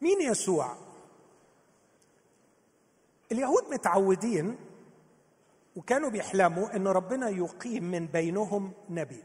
[0.03, 0.77] مين يسوع؟
[3.33, 4.57] اليهود متعودين
[5.77, 9.23] وكانوا بيحلموا إن ربنا يقيم من بينهم نبي.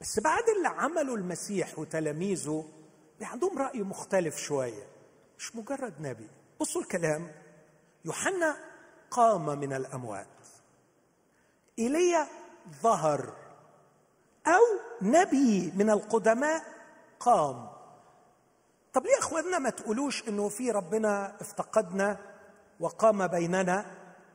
[0.00, 2.68] بس بعد اللي عمله المسيح وتلاميذه
[3.22, 4.86] عندهم رأي مختلف شوية
[5.38, 6.28] مش مجرد نبي.
[6.60, 7.32] بصوا الكلام.
[8.04, 8.56] يوحنا
[9.10, 10.26] قام من الأموات.
[11.78, 12.26] إيليا
[12.82, 13.34] ظهر
[14.46, 14.62] أو
[15.02, 16.64] نبي من القدماء
[17.20, 17.79] قام.
[18.92, 22.18] طب ليه اخواننا ما تقولوش إنه في ربنا افتقدنا
[22.80, 23.86] وقام بيننا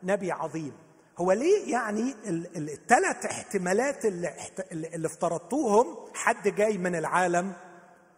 [0.04, 0.78] نبي عظيم؟
[1.18, 2.16] هو ليه يعني
[2.56, 4.34] الثلاث احتمالات اللي,
[4.72, 7.54] اللي افترضتوهم حد جاي من العالم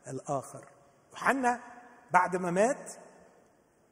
[0.08, 0.65] الآخر؟
[1.12, 1.60] يوحنا
[2.12, 2.91] بعد ما مات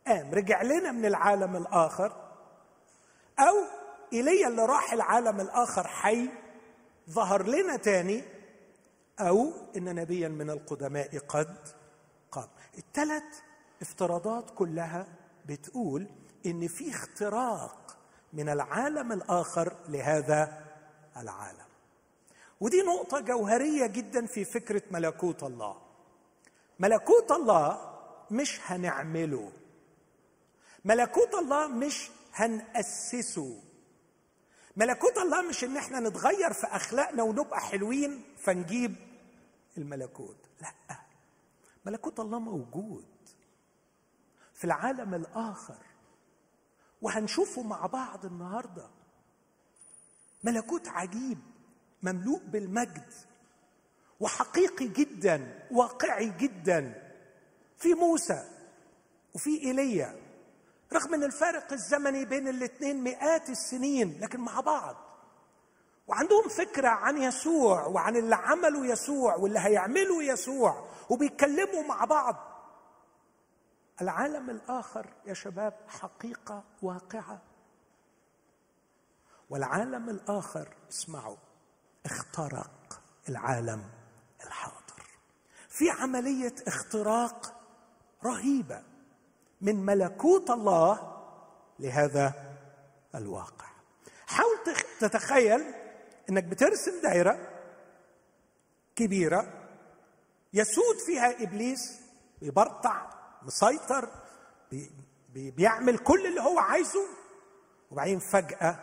[0.08, 2.14] قام رجع لنا من العالم الآخر.
[3.40, 3.56] أو
[4.14, 6.30] إيليا اللي راح العالم الآخر حي
[7.10, 8.24] ظهر لنا تاني.
[9.20, 11.58] أو إن نبيا من القدماء قد
[12.32, 13.24] قام الثلاث
[13.82, 15.08] افتراضات كلها
[15.46, 16.08] بتقول
[16.46, 17.98] إن في اختراق
[18.34, 20.66] من العالم الآخر لهذا
[21.18, 21.66] العالم.
[22.60, 25.82] ودي نقطة جوهرية جدا في فكرة ملكوت الله.
[26.80, 27.94] ملكوت الله
[28.32, 29.52] مش هنعمله.
[30.86, 33.62] ملكوت الله مش هنأسسه.
[34.78, 38.96] ملكوت الله مش إن إحنا نتغير في أخلاقنا ونبقى حلوين فنجيب
[39.78, 40.38] الملكوت.
[40.62, 41.05] لأ.
[41.86, 43.06] ملكوت الله موجود
[44.54, 45.78] في العالم الآخر.
[47.02, 48.90] وهنشوفه مع بعض النهارده.
[50.44, 51.38] ملكوت عجيب
[52.04, 53.14] مملوء بالمجد.
[54.20, 57.12] وحقيقي جدا واقعي جدا.
[57.78, 58.50] في موسى
[59.34, 60.16] وفي إيليا
[60.94, 65.05] رغم إن الفارق الزمني بين الاثنين مئات السنين لكن مع بعض.
[66.08, 72.36] وعندهم فكرة عن يسوع وعن اللي عمله يسوع واللي هيعمله يسوع وبيتكلموا مع بعض.
[74.02, 77.42] العالم الآخر يا شباب حقيقة واقعة.
[79.50, 81.38] والعالم الآخر اسمعوا
[82.06, 83.84] اخترق العالم
[84.46, 85.08] الحاضر.
[85.70, 87.62] في عملية اختراق
[88.26, 88.84] رهيبة
[89.62, 91.22] من ملكوت الله
[91.80, 92.34] لهذا
[93.16, 93.66] الواقع.
[94.28, 94.58] حاول
[95.00, 95.85] تتخيل
[96.30, 97.50] إنك بترسم دائره
[98.96, 99.54] كبيرة
[100.54, 102.00] يسود فيها إبليس
[102.42, 103.10] بيبرطع
[103.42, 104.10] مسيطر
[104.72, 104.92] بي
[105.34, 107.06] بي بيعمل كل اللي هو عايزه.
[107.92, 108.80] وبعدين فجأة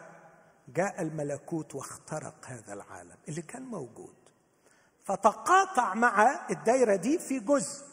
[0.68, 4.14] جاء الملكوت واخترق هذا العالم اللي كان موجود.
[5.04, 7.84] فتقاطع مع الدايرة دي في جزء.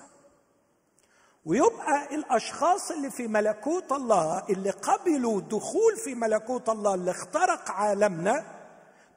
[1.46, 8.59] ويبقى الأشخاص اللي في ملكوت الله اللي قبلوا دخول في ملكوت الله اللي اخترق عالمنا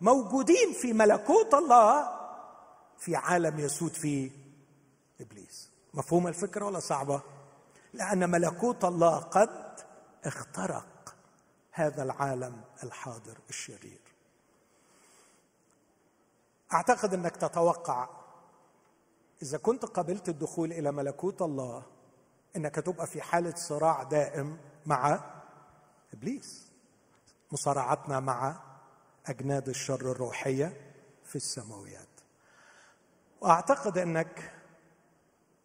[0.02, 2.18] موجودين في ملكوت الله
[2.98, 4.30] في عالم يسود فيه
[5.20, 5.70] إبليس.
[5.94, 7.22] مفهوم الفكرة ولا صعبة؟
[7.92, 9.80] لأن ملكوت الله قد
[10.24, 11.14] اخترق
[11.72, 14.00] هذا العالم الحاضر الشرير.
[16.72, 18.08] أعتقد أنك تتوقع
[19.42, 21.82] إذا كنت قبلت الدخول إلى ملكوت الله
[22.56, 25.20] أنك تبقى في حالة صراع دائم مع
[26.12, 26.66] إبليس.
[27.52, 28.71] مصارعتنا مع
[29.26, 32.08] أجناد الشر الروحية في السماويات.
[33.40, 34.52] وأعتقد إنك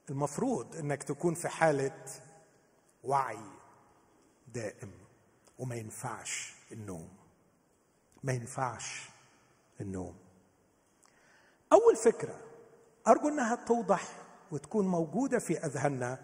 [0.10, 2.06] المفروض إنك تكون في حالة
[3.04, 3.40] وعي
[4.48, 4.92] دائم
[5.60, 7.10] وما ينفعش النوم.
[8.24, 9.10] ما ينفعش
[9.82, 10.18] النوم.
[11.74, 12.40] أول فكرة
[13.08, 14.04] أرجو إنها توضح
[14.52, 16.20] وتكون موجودة في أذهاننا.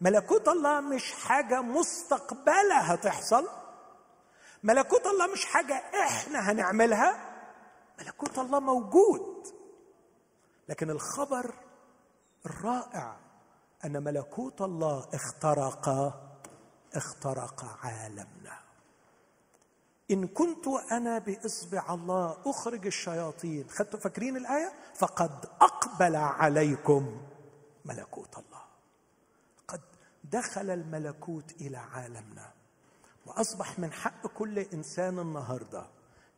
[0.00, 3.48] ملكوت الله مش حاجة مستقبلة هتحصل.
[4.64, 7.34] ملكوت الله مش حاجة إحنا هنعملها.
[8.00, 9.46] ملكوت الله موجود.
[10.68, 11.54] لكن الخبر
[12.46, 13.16] الرائع
[13.84, 15.88] أن ملكوت الله اخترق
[16.94, 18.58] اخترق عالمنا.
[20.10, 23.70] إن كنت أنا بإصبع الله أخرج الشياطين.
[23.70, 27.22] خدتوا فاكرين الآية؟ فقد أقبل عليكم
[27.84, 28.62] ملكوت الله.
[29.68, 29.80] قد
[30.24, 32.53] دخل الملكوت إلى عالمنا.
[33.26, 35.86] وأصبح من حق كل إنسان النهاردة.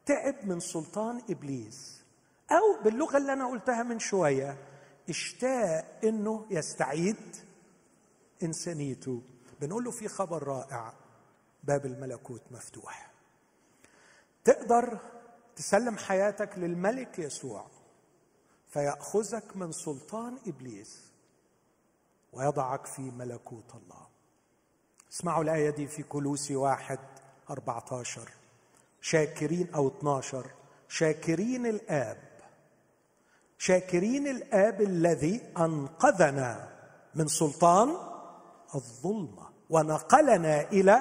[0.06, 2.02] تعب من سلطان إبليس.
[2.50, 4.58] أو باللغة اللي أنا قلتها من شوية
[5.08, 7.36] اشتاق إنه يستعيد
[8.42, 9.22] إنسانيته.
[9.60, 10.92] بنقول له في خبر رائع
[11.64, 13.10] باب الملكوت مفتوح.
[14.44, 14.98] تقدر
[15.56, 17.66] تسلم حياتك للملك يسوع
[18.68, 21.12] فيأخذك من سلطان إبليس
[22.32, 24.05] ويضعك في ملكوت الله.
[25.16, 26.98] اسمعوا الآية دي في كلوسي واحد
[27.50, 28.30] أربعة عشر
[29.00, 30.46] شاكرين أو 12
[30.88, 32.16] شاكرين الآب.
[33.58, 36.68] شاكرين الآب الذي أنقذنا
[37.14, 37.96] من سلطان
[38.74, 40.98] الظلمة ونقلنا إلى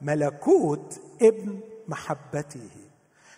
[0.00, 2.70] ملكوت ابن محبته.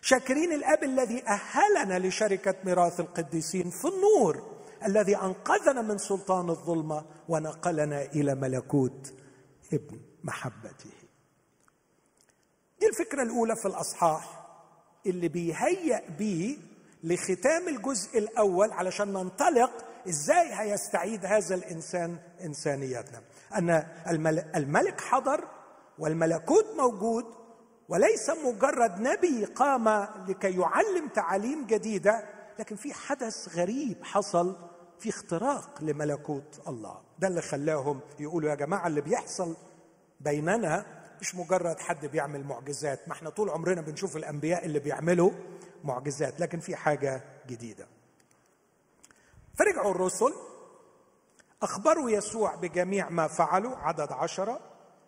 [0.01, 4.43] شاكرين الآب الذي أهلنا لشركة ميراث القديسين في النور
[4.87, 9.15] الذي أنقذنا من سلطان الظلمة ونقلنا إلى ملكوت
[9.73, 10.91] ابن محبته.
[12.81, 14.47] دي الفكرة الأولى في الأصحاح
[15.07, 16.57] اللي بيهيأ بيه
[17.05, 19.71] لختام الجزء الأول علشان ننطلق
[20.09, 23.23] إزاي هيستعيد هذا الإنسان إنسانيتنا.
[23.55, 23.71] أن
[24.57, 25.45] الملك حضر
[25.99, 27.25] والملكوت موجود
[27.89, 29.89] وليس مجرد نبي قام
[30.29, 32.25] لكي يعلم تعاليم جديدة
[32.59, 34.57] لكن في حدث غريب حصل
[35.01, 37.01] في اختراق لملكوت الله.
[37.19, 39.57] ده اللي خلاهم يقولوا يا جماعة اللي بيحصل
[40.21, 40.87] بيننا
[41.21, 43.09] مش مجرد حد بيعمل معجزات.
[43.09, 45.31] ما إحنا طول عمرنا بنشوف الأنبياء اللي بيعملوا
[45.85, 47.87] معجزات لكن في حاجة جديدة.
[49.59, 50.35] فرجعوا الرسل
[51.63, 54.61] أخبروا يسوع بجميع ما فعلوا عدد عشرة.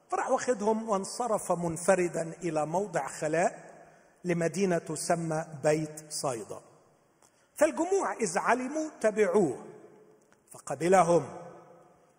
[0.08, 3.70] فراح واخدهم وانصرف منفردا إلى موضع خلاء
[4.24, 6.60] لمدينة تسمى بيت صيدا.
[7.54, 9.64] فالجموع إذ علموا تبعوه.
[10.50, 11.28] فقبلهم.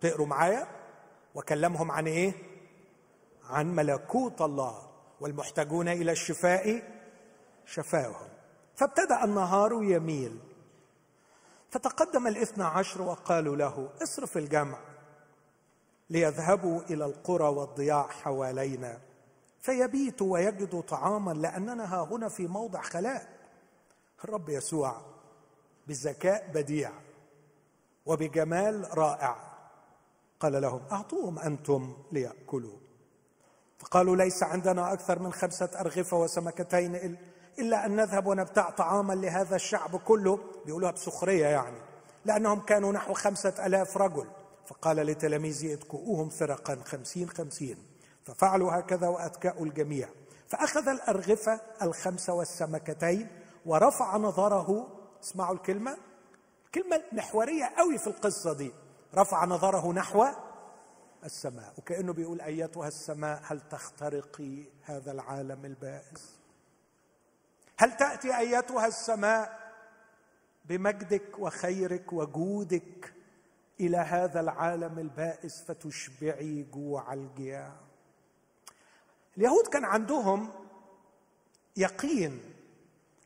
[0.00, 0.66] تقروا معايا
[1.34, 2.32] وكلمهم عن إيه؟
[3.44, 4.90] عن ملكوت الله
[5.20, 6.82] والمحتاجون إلى الشفاء
[7.66, 8.28] شفاهم.
[8.76, 10.38] فابتدأ النهار يميل.
[11.70, 14.78] فتقدم الاثنى عشر وقالوا له اصرف الجمع
[16.10, 19.00] ليذهبوا إلى القرى والضياع حوالينا.
[19.60, 23.28] فيبيتوا ويجدوا طعاما لأننا ها هنا في موضع خلاء.
[24.24, 25.00] الرب يسوع
[25.86, 26.92] بذكاء بديع.
[28.06, 29.36] وبجمال رائع.
[30.40, 32.78] قال لهم أعطوهم أنتم ليأكلوا.
[33.78, 37.18] فقالوا ليس عندنا أكثر من خمسة أرغفة وسمكتين
[37.58, 40.38] إلا أن نذهب ونبتاع طعاما لهذا الشعب كله.
[40.66, 41.78] بيقولوها بسخرية يعني.
[42.24, 44.26] لأنهم كانوا نحو خمسة آلاف رجل.
[44.66, 47.76] فقال لتلاميذه اتكؤوهم فرقا خمسين خمسين.
[48.24, 50.08] ففعلوا هكذا وأتكأوا الجميع.
[50.48, 53.28] فأخذ الأرغفة الخمسة والسمكتين
[53.66, 54.86] ورفع نظره.
[55.22, 55.96] اسمعوا الكلمة.
[56.74, 58.72] كلمة محورية قوي في القصة دي.
[59.14, 60.26] رفع نظره نحو
[61.24, 66.38] السماء وكأنه بيقول أيتها السماء هل تخترقي هذا العالم البائس؟
[67.78, 69.72] هل تأتي أيتها السماء
[70.64, 73.14] بمجدك وخيرك وجودك
[73.80, 77.72] إلى هذا العالم البائس فتشبعي جوع الجياع؟
[79.36, 80.50] اليهود كان عندهم
[81.76, 82.51] يقين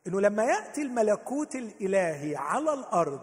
[0.06, 3.20] إنه لما يأتي الملكوت الإلهي على الأرض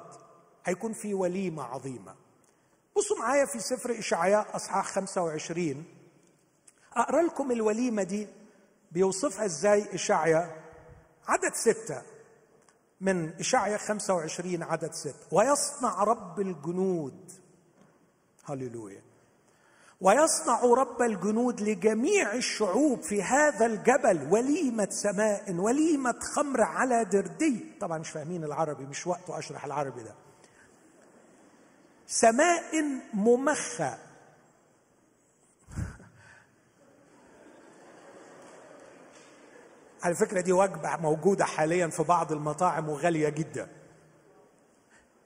[0.65, 2.15] هيكون في وليمة عظيمة.
[2.97, 5.85] بصوا معايا في سفر إشعياء أصحاح 25
[6.93, 8.27] أقرأ لكم الوليمة دي
[8.91, 10.63] بيوصفها إزاي إشعياء.
[11.27, 12.01] عدد ستة.
[13.01, 17.31] من إشعيا 25 عدد 6 ويصنع رب الجنود.
[18.43, 19.01] هللويا.
[20.03, 27.65] ويصنع رب الجنود لجميع الشعوب في هذا الجبل وليمة سماء وليمة خمر على دردي.
[27.81, 30.15] طبعا مش فاهمين العربي مش وقته أشرح العربي ده.
[32.07, 33.97] سماء ممخة.
[40.03, 43.67] على فكرة دي وجبة موجودة حاليا في بعض المطاعم وغالية جدا.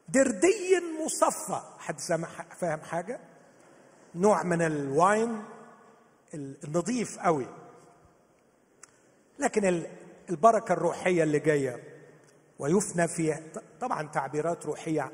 [0.09, 1.61] دردي مصفى.
[1.79, 2.27] حد سامع
[2.59, 3.19] فاهم حاجة؟
[4.17, 5.43] نوع من الواين
[6.33, 7.47] النظيف قوي.
[9.39, 9.85] لكن
[10.29, 11.83] البركة الروحية اللي جاية
[12.59, 13.41] ويفنى فيها
[13.81, 15.11] طبعا تعبيرات روحية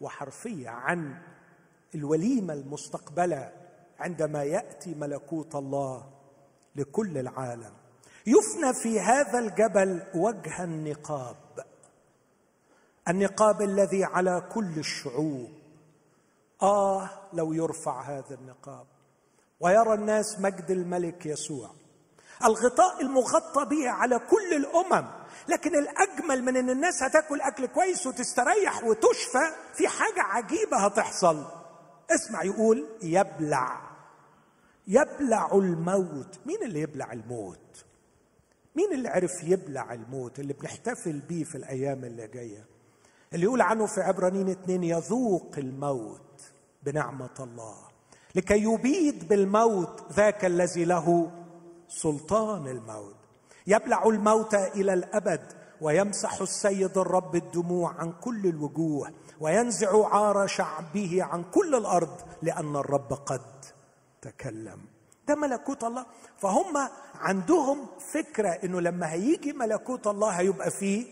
[0.00, 1.22] وحرفية عن
[1.94, 3.52] الوليمة المستقبلة
[3.98, 6.10] عندما يأتي ملكوت الله
[6.76, 7.72] لكل العالم.
[8.26, 11.36] يفنى في هذا الجبل وجه النقاب.
[13.08, 15.65] النقاب الذي على كل الشعوب.
[16.62, 18.86] آه لو يرفع هذا النقاب.
[19.60, 21.70] ويرى الناس مجد الملك يسوع.
[22.44, 25.06] الغطاء المغطى به على كل الأمم.
[25.48, 31.44] لكن الأجمل من إن الناس هتاكل أكل كويس وتستريح وتشفى في حاجة عجيبة هتحصل.
[32.10, 33.80] اسمع يقول يبلع.
[34.86, 36.38] يبلع الموت.
[36.46, 37.84] مين اللي يبلع الموت؟
[38.76, 42.66] مين اللي عرف يبلع الموت؟ اللي بنحتفل بيه في الأيام اللي جاية.
[43.32, 46.35] اللي يقول عنه في عبرانيين اتنين يذوق الموت.
[46.86, 47.76] بنعمة الله.
[48.34, 51.30] لكي يبيد بالموت ذاك الذي له
[51.88, 53.16] سلطان الموت.
[53.66, 55.40] يبلع الموت إلى الأبد
[55.80, 59.10] ويمسح السيد الرب الدموع عن كل الوجوه
[59.40, 63.40] وينزع عار شعبه عن كل الأرض لأن الرب قد
[64.22, 64.78] تكلم.
[65.28, 66.06] ده ملكوت الله.
[66.38, 71.06] فهم عندهم فكرة إنه لما هيجي ملكوت الله هيبقى فيه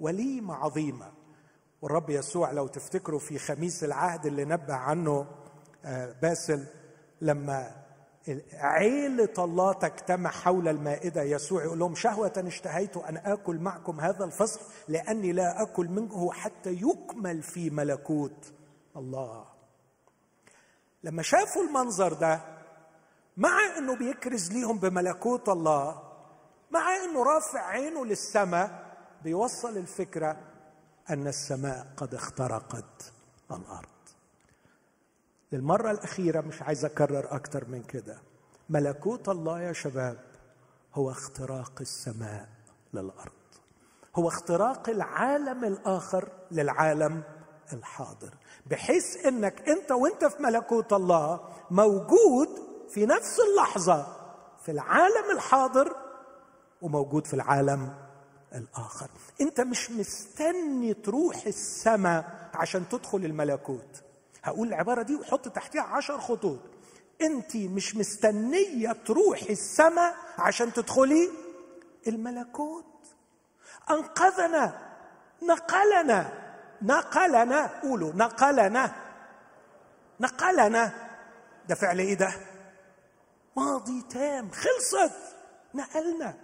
[0.00, 1.13] وليمة عظيمة.
[1.84, 5.26] والرب يسوع لو تفتكروا في خميس العهد اللي نبه عنه
[5.84, 6.66] آه، باسل
[7.20, 7.84] لما
[8.52, 14.60] عيلة الله تجتمع حول المائدة يسوع يقول لهم شهوة اشتهيت أن آكل معكم هذا الفصح
[14.88, 18.52] لأني لا أكل منه حتى يكمل في ملكوت
[18.96, 19.44] الله.
[21.04, 22.40] لما شافوا المنظر ده
[23.36, 26.02] مع إنه بيكرز ليهم بملكوت الله
[26.70, 30.53] مع إنه رافع عينه للسماء بيوصل الفكرة
[31.10, 33.12] أن السماء قد اخترقت
[33.50, 33.88] الأرض.
[35.52, 38.18] للمرة الأخيرة مش عايز أكرر أكتر من كده.
[38.68, 40.18] ملكوت الله يا شباب
[40.94, 42.48] هو اختراق السماء
[42.94, 43.32] للأرض.
[44.16, 47.22] هو اختراق العالم الآخر للعالم
[47.72, 48.34] الحاضر.
[48.66, 51.40] بحيث إنك أنت وأنت في ملكوت الله
[51.70, 52.48] موجود
[52.88, 54.06] في نفس اللحظة
[54.62, 55.96] في العالم الحاضر
[56.82, 57.94] وموجود في العالم
[58.54, 59.10] الآخر.
[59.40, 64.02] انت مش مستني تروح السماء عشان تدخل الملكوت.
[64.42, 66.58] هقول العبارة دي وحط تحتها عشر خطوط.
[67.22, 71.30] انت مش مستنية تروحي السماء عشان تدخلي
[72.06, 72.84] الملكوت.
[73.90, 74.94] أنقذنا
[75.42, 76.32] نقلنا
[76.82, 78.94] نقلنا قولوا نقلنا
[80.20, 80.92] نقلنا.
[81.68, 82.32] ده فعل إيه ده؟
[83.56, 85.16] ماضي تام خلصت
[85.74, 86.43] نقلنا.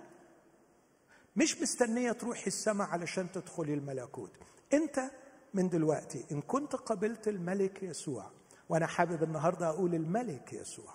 [1.36, 4.30] مش مستنية تروحي السماء علشان تدخلي الملكوت.
[4.72, 5.00] انت
[5.54, 8.30] من دلوقتي إن كنت قبلت الملك يسوع
[8.68, 10.94] وأنا حابب النهارده أقول الملك يسوع.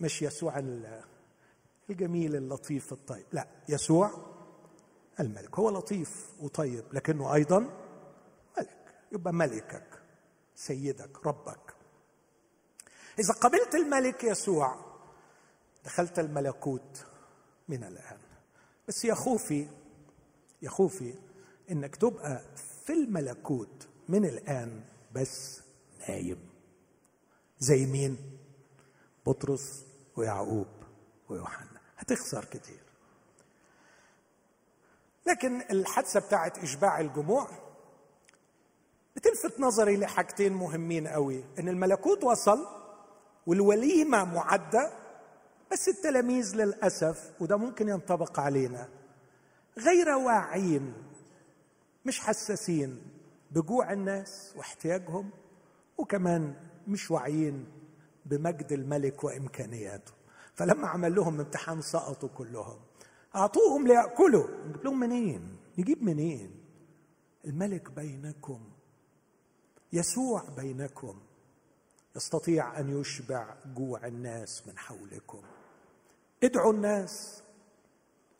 [0.00, 0.62] مش يسوع
[1.90, 4.10] الجميل اللطيف الطيب لا يسوع
[5.20, 5.58] الملك.
[5.58, 7.58] هو لطيف وطيب لكنه أيضا
[8.58, 8.94] ملك.
[9.12, 10.02] يبقى ملكك
[10.54, 11.74] سيدك ربك.
[13.18, 14.76] إذا قبلت الملك يسوع
[15.84, 17.04] دخلت الملكوت
[17.68, 18.18] من الآن.
[18.88, 19.68] بس يا خوفي
[20.62, 21.14] يا خوفي
[21.70, 22.42] إنك تبقى
[22.84, 25.60] في الملكوت من الآن بس
[26.08, 26.48] نايم.
[27.58, 28.16] زي مين؟
[29.26, 29.84] بطرس
[30.16, 30.66] ويعقوب
[31.28, 31.80] ويوحنا.
[31.98, 32.82] هتخسر كتير.
[35.26, 37.48] لكن الحادثة بتاعت إشباع الجموع
[39.16, 41.44] بتلفت نظري لحاجتين مهمين قوي.
[41.58, 42.66] إن الملكوت وصل
[43.46, 44.92] والوليمة معدة
[45.72, 48.88] بس التلاميذ للأسف وده ممكن ينطبق علينا
[49.78, 50.94] غير واعين
[52.06, 53.02] مش حساسين
[53.50, 55.30] بجوع الناس واحتياجهم
[55.98, 56.54] وكمان
[56.88, 57.66] مش واعيين
[58.26, 60.12] بمجد الملك وإمكانياته.
[60.54, 62.80] فلما عمل لهم امتحان سقطوا كلهم.
[63.34, 64.48] أعطوهم ليأكلوا.
[64.66, 66.50] نجيب لهم منين؟ نجيب منين؟
[67.44, 68.60] الملك بينكم.
[69.92, 71.20] يسوع بينكم.
[72.16, 75.42] يستطيع أن يشبع جوع الناس من حولكم.
[76.44, 77.42] ادعوا الناس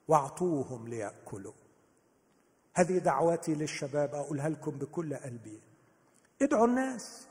[0.08, 1.52] واعطوهم ليأكلوا.
[2.74, 5.60] هذه دعوتي للشباب أقولها لكم بكل قلبي.
[6.42, 7.26] ادعوا الناس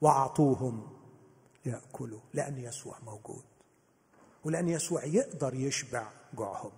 [0.00, 0.96] واعطوهم
[1.66, 3.44] ليأكلوا لأن يسوع موجود
[4.44, 6.72] ولأن يسوع يقدر يشبع جوعهم.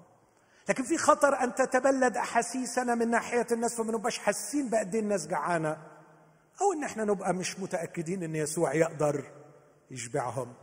[0.69, 5.27] لكن في خطر أن تتبلد أحاسيسنا من ناحية الناس فما نبقاش حاسين بقد إيه الناس
[5.27, 5.71] جعانة
[6.61, 9.31] أو إن إحنا نبقى مش متأكدين إن يسوع يقدر
[9.91, 10.55] يشبعهم.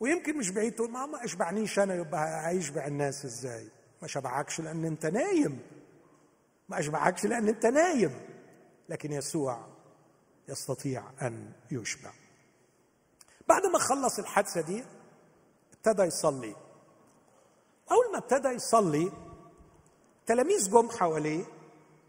[0.00, 3.68] ويمكن مش بعيد تقول ما اشبعنيش أنا؟ يبقى هيشبع الناس إزاي؟
[4.02, 5.58] ما شبعكش لأن أنت نايم.
[6.68, 8.20] ما أشبعكش لأن أنت نايم.
[8.88, 9.66] لكن يسوع
[10.48, 12.10] يستطيع أن يشبع.
[13.48, 14.84] بعد ما خلص الحادثة دي
[15.72, 16.56] ابتدى يصلي.
[17.90, 19.12] أول ما ابتدى يصلي
[20.26, 21.44] تلاميذ جم حواليه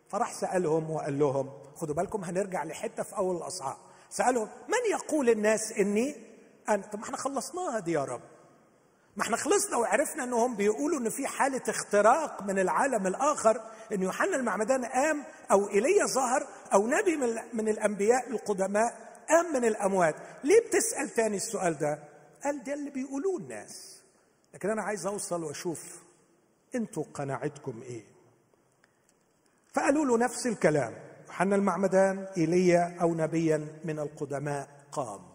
[0.10, 3.78] فراح سألهم وقال لهم خدوا بالكم هنرجع لحتة في أول الأصحاح.
[4.10, 6.27] سألهم من يقول الناس إني
[6.68, 8.22] طب ما إحنا خلصناها دي يا رب.
[9.18, 13.62] ما إحنا خلصنا وعرفنا إنهم بيقولوا إن في حالة اختراق من العالم الآخر
[13.94, 19.66] إن يوحنا المعمدان قام أو ايليا ظهر أو نبي من, من الأنبياء القدماء قام من
[19.66, 20.16] الأموات.
[20.44, 22.00] ليه بتسأل تاني السؤال ده؟
[22.44, 24.02] قال ده اللي بيقولوه الناس.
[24.54, 26.04] لكن أنا عايز أوصل وأشوف
[26.76, 28.04] أنتوا قناعتكم إيه.
[29.74, 30.94] فقالوا له نفس الكلام.
[31.28, 35.27] يوحنا المعمدان ايليا أو نبيا من القدماء قام.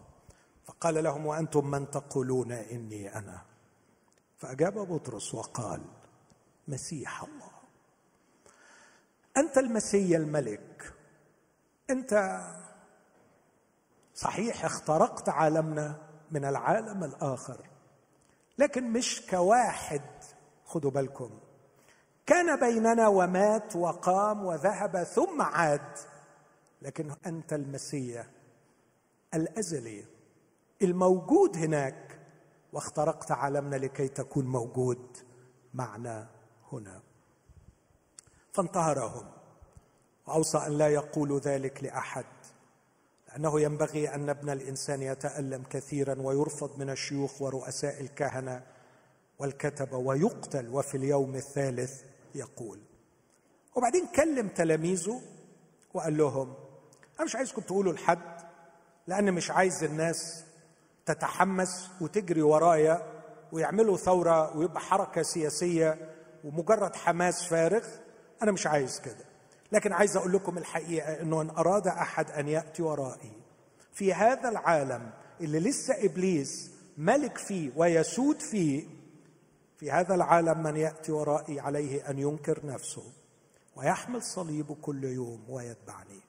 [0.65, 3.43] فقال لهم وأنتم من تقولون إني أنا؟
[4.39, 5.81] فأجاب بطرس وقال
[6.69, 7.51] مسيح الله.
[9.37, 10.95] أنت المسيا الملك.
[11.91, 12.41] أنت
[14.15, 17.69] صحيح اخترقت عالمنا من العالم الآخر
[18.59, 20.03] لكن مش كواحد
[20.65, 21.41] خدوا بالكم.
[22.27, 25.99] كان بيننا ومات وقام وذهب ثم عاد
[26.83, 28.27] لكن أنت المسيح
[29.35, 30.12] الأزلي.
[30.83, 32.19] الموجود هناك
[32.73, 35.17] واخترقت عالمنا لكي تكون موجود
[35.75, 36.29] معنا
[36.73, 37.03] هنا.
[38.53, 39.25] فانتهرهم
[40.27, 42.25] وأوصى أن لا يقولوا ذلك لأحد
[43.29, 48.63] لأنه ينبغي أن ابن الإنسان يتألم كثيرا ويرفض من الشيوخ ورؤساء الكهنة
[49.39, 52.03] والكتبه ويقتل وفي اليوم الثالث
[52.35, 52.79] يقول.
[53.75, 55.21] وبعدين كلم تلاميذه
[55.95, 56.55] وقال لهم
[57.17, 58.41] أنا مش عايزكم تقولوا لحد
[59.07, 60.45] لأن مش عايز الناس
[61.07, 63.03] تتحمس وتجري ورايا
[63.53, 65.99] ويعملوا ثورة ويبقى حركة سياسية
[66.45, 67.85] ومجرد حماس فارغ
[68.43, 69.25] أنا مش عايز كده.
[69.73, 73.33] لكن عايز أقول لكم الحقيقة إنه إن أراد أحد أن يأتي ورائي.
[73.93, 78.85] في هذا العالم اللي لسه إبليس ملك فيه ويسود فيه
[79.79, 83.03] في هذا العالم من يأتي ورائي عليه أن ينكر نفسه
[83.77, 86.21] ويحمل صليبه كل يوم ويتبعني.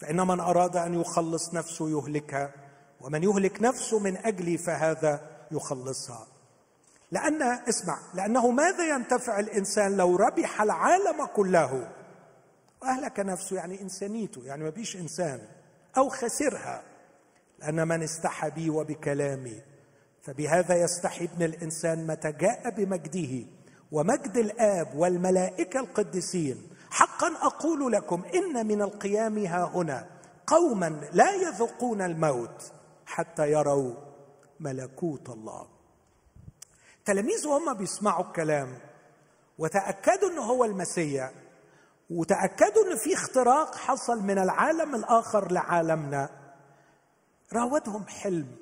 [0.00, 2.52] فإن من أراد أن يخلص نفسه يهلكها
[3.04, 6.26] ومن يهلك نفسه من أجلي فهذا يخلصها.
[7.10, 11.92] لأن اسمع لأنه ماذا ينتفع الإنسان لو ربح العالم كله؟
[12.82, 15.40] وأهلك نفسه يعني إنسانيته يعني ما بيش إنسان
[15.96, 16.82] أو خسرها.
[17.58, 19.62] لأن من استحى بي وبكلامي
[20.22, 23.46] فبهذا يستحي ابن الإنسان متى جاء بمجده.
[23.92, 26.68] ومجد الآب والملائكة القديسين.
[26.90, 30.06] حقا أقول لكم إن من القيام ها هنا
[30.46, 32.72] قوما لا يذوقون الموت.
[33.06, 33.94] حتى يروا
[34.60, 35.66] ملكوت الله.
[37.04, 38.78] تلاميذه هم بيسمعوا الكلام
[39.58, 41.30] وتأكدوا إنه هو المسيح
[42.10, 46.30] وتأكدوا إن في اختراق حصل من العالم الآخر لعالمنا.
[47.52, 48.56] راودهم حلم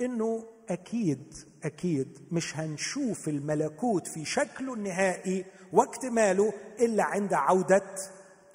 [0.00, 1.34] إنه أكيد
[1.64, 7.94] أكيد مش هنشوف الملكوت في شكله النهائي واكتماله إلا عند عودة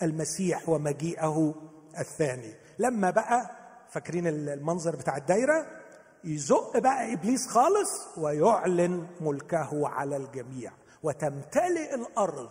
[0.02, 1.56] المسيح ومجيئه
[2.00, 2.54] الثاني.
[2.80, 3.59] لما بقى
[3.90, 5.66] فاكرين المنظر بتاع الدايرة؟
[6.24, 10.72] يزق بقى إبليس خالص ويعلن ملكه على الجميع
[11.04, 12.50] وتمتلئ الأرض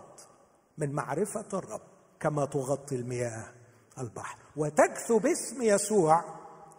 [0.77, 1.81] من معرفة الرب
[2.19, 3.45] كما تغطي المياه
[3.99, 6.23] البحر وتكثو باسم يسوع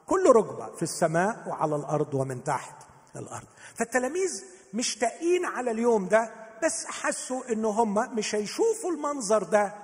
[0.07, 2.75] كل ركبة في السماء وعلى الأرض ومن تحت
[3.17, 3.47] الأرض.
[3.75, 4.45] فالتلاميذ
[4.75, 6.31] مشتاقين على اليوم ده
[6.65, 9.75] بس حسوا إن هم مش هيشوفوا المنظر ده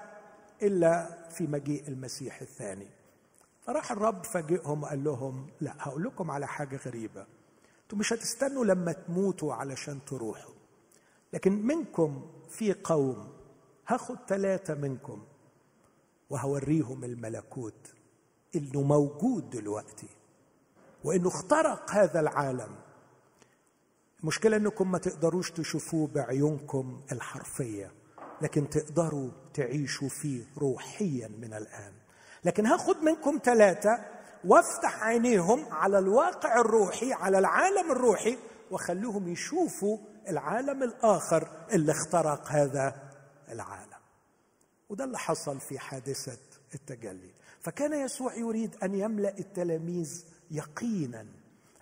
[0.62, 2.95] إلا في مجيء المسيح الثاني.
[3.66, 7.26] فراح الرب فاجئهم وقال لهم لا هقول لكم على حاجة غريبة.
[7.82, 10.54] أنتوا مش هتستنوا لما تموتوا علشان تروحوا.
[11.32, 13.32] لكن منكم في قوم
[13.88, 15.22] هاخد ثلاثة منكم
[16.30, 17.94] وهوريهم الملكوت
[18.56, 20.08] إنه موجود دلوقتي.
[21.04, 22.76] وإنه اخترق هذا العالم.
[24.20, 27.92] المشكلة إنكم ما تقدروش تشوفوه بعيونكم الحرفية
[28.42, 31.92] لكن تقدروا تعيشوا فيه روحيا من الآن.
[32.47, 33.99] لكن هاخد منكم ثلاثة
[34.44, 38.38] وافتح عينيهم على الواقع الروحي على العالم الروحي
[38.70, 42.94] وخليهم يشوفوا العالم الآخر اللي اخترق هذا
[43.49, 43.97] العالم.
[44.88, 46.38] وده اللي حصل في حادثة
[46.74, 47.30] التجلي.
[47.61, 51.26] فكان يسوع يريد أن يملأ التلاميذ يقينا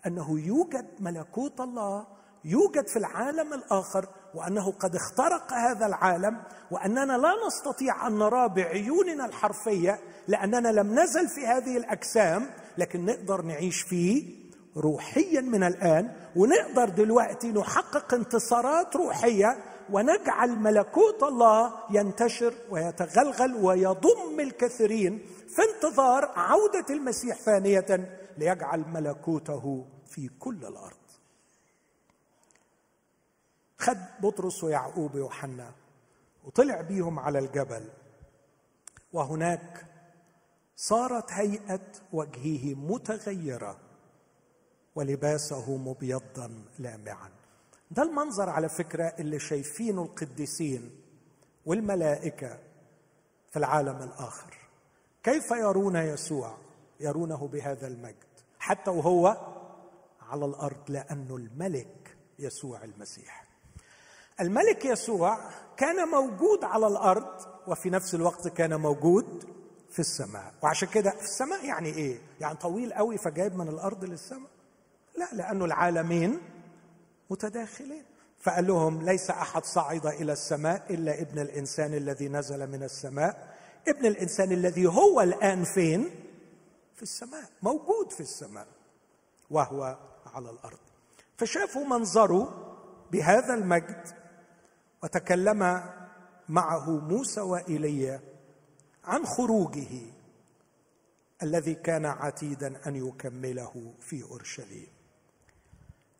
[0.06, 2.06] أنه يوجد ملكوت الله
[2.44, 6.36] يوجد في العالم الآخر وأنه قد اخترق هذا العالم
[6.70, 12.46] وأننا لا نستطيع أن نراه بعيوننا الحرفية لأننا لم نزل في هذه الأجسام
[12.78, 14.44] لكن نقدر نعيش فيه
[14.76, 19.56] روحيا من الآن ونقدر دلوقتي نحقق انتصارات روحية
[19.92, 25.18] ونجعل ملكوت الله ينتشر ويتغلغل ويضم الكثيرين
[25.48, 28.08] في انتظار عودة المسيح ثانية
[28.38, 31.03] ليجعل ملكوته في كل الأرض.
[33.84, 35.72] خد بطرس ويعقوب ويوحنا
[36.44, 37.88] وطلع بيهم على الجبل.
[39.12, 39.86] وهناك
[40.76, 41.80] صارت هيئة
[42.12, 43.76] وجهه متغيرة
[44.94, 47.30] ولباسه مبيضا لامعا.
[47.90, 50.90] ده المنظر على فكرة اللي شايفينه القديسين
[51.66, 52.58] والملائكة
[53.50, 54.58] في العالم الآخر.
[55.22, 56.58] كيف يرون يسوع؟
[57.00, 58.24] يرونه بهذا المجد
[58.58, 59.36] حتى وهو
[60.20, 63.43] على الأرض لأنه الملك يسوع المسيح.
[64.40, 65.38] الملك يسوع
[65.76, 67.28] كان موجود على الأرض
[67.66, 69.44] وفي نفس الوقت كان موجود
[69.90, 70.54] في السماء.
[70.62, 74.50] وعشان كده في السماء يعني إيه؟ يعني طويل قوي فجايب من الأرض للسماء.
[75.16, 76.40] لا لأنه العالمين
[77.30, 78.04] متداخلين.
[78.40, 83.56] فقال لهم ليس أحد صعد إلى السماء إلا ابن الإنسان الذي نزل من السماء.
[83.88, 86.10] ابن الإنسان الذي هو الآن فين؟
[86.94, 88.66] في السماء موجود في السماء
[89.50, 89.98] وهو
[90.34, 90.78] على الأرض.
[91.36, 92.74] فشافوا منظره
[93.12, 94.23] بهذا المجد
[95.04, 95.82] وتكلم
[96.48, 98.20] معه موسى وايليا
[99.04, 100.00] عن خروجه
[101.42, 104.86] الذي كان عتيدا أن يكمله في أورشليم.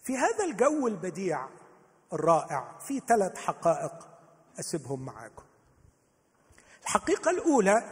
[0.03, 1.49] في هذا الجو البديع
[2.13, 4.09] الرائع في ثلاث حقائق
[4.61, 5.45] أسيبهم معاكم.
[6.83, 7.83] الحقيقة الأولى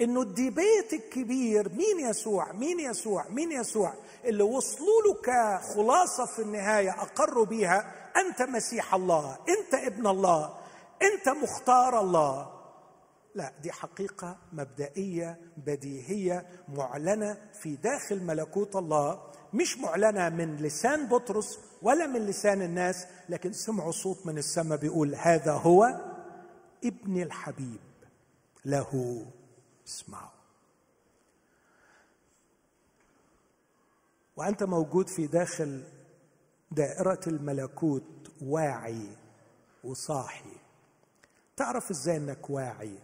[0.00, 6.90] انه الديبيت الكبير مين يسوع؟ مين يسوع؟ مين يسوع؟ اللي وصلوا له كخلاصة في النهاية
[6.90, 10.58] أقروا بيها أنت مسيح الله أنت ابن الله
[11.02, 12.58] أنت مختار الله.
[13.34, 19.22] لا دي حقيقة مبدئية بديهية معلنة في داخل ملكوت الله.
[19.54, 25.14] مش معلنة من لسان بطرس ولا من لسان الناس لكن سمعوا صوت من السماء بيقول
[25.14, 25.84] هذا هو
[26.84, 27.80] ابن الحبيب.
[28.64, 29.24] له
[29.86, 30.38] اسمعوا.
[34.36, 35.82] وأنت موجود في داخل
[36.70, 39.16] دائرة الملكوت واعي
[39.84, 40.56] وصاحي.
[41.56, 42.98] تعرف إزاي إنك واعي؟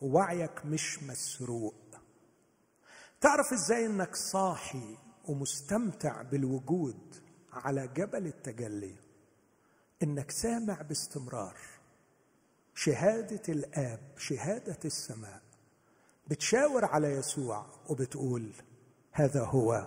[0.00, 1.74] ووعيك مش مسروق.
[3.20, 4.96] تعرف إزاي إنك صاحي
[5.28, 7.16] ومستمتع بالوجود
[7.52, 8.96] على جبل التجلي؟
[10.02, 11.56] إنك سامع باستمرار.
[12.74, 15.42] شهادة الآب شهادة السماء.
[16.26, 18.52] بتشاور على يسوع وبتقول
[19.12, 19.86] هذا هو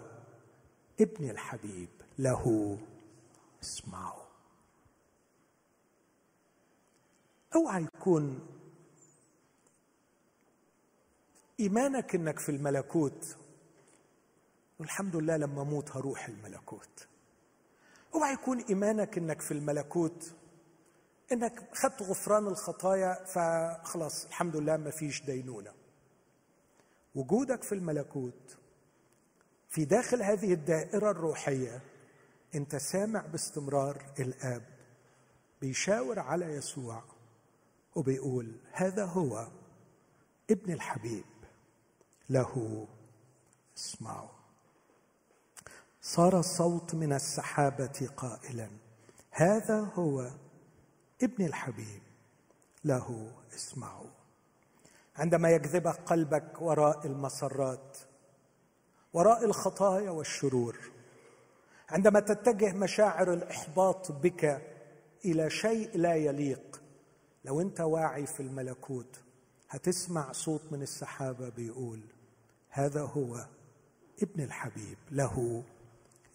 [1.02, 1.90] ابن الحبيب.
[2.20, 2.78] له
[3.64, 4.24] اسمعوا.
[7.56, 8.48] اوعى يكون
[11.60, 13.38] إيمانك إنك في الملكوت
[14.80, 17.08] والحمد لله لما أموت هروح الملكوت.
[18.16, 20.34] اوعى يكون إيمانك إنك في الملكوت
[21.32, 25.74] إنك خدت غفران الخطايا فخلاص الحمد لله ما فيش دينونة.
[27.16, 28.58] وجودك في الملكوت
[29.70, 31.82] في داخل هذه الدائرة الروحية
[32.58, 34.64] انت سامع باستمرار الآب
[35.62, 37.04] بيشاور على يسوع
[37.96, 39.48] وبيقول هذا هو
[40.52, 41.26] ابن الحبيب
[42.30, 42.88] له
[43.78, 44.30] اسمعوا
[46.02, 48.70] صار صوت من السحابة قائلا
[49.32, 50.32] هذا هو
[51.24, 52.02] ابن الحبيب
[52.84, 54.10] له اسمعوا
[55.16, 57.98] عندما يجذبك قلبك وراء المسرات
[59.14, 60.97] وراء الخطايا والشرور
[61.90, 64.62] عندما تتجه مشاعر الإحباط بك
[65.26, 66.82] إلى شيء لا يليق
[67.46, 69.20] لو أنت واعي في الملكوت
[69.70, 72.02] هتسمع صوت من السحابة بيقول
[72.70, 73.46] هذا هو
[74.22, 75.64] ابن الحبيب له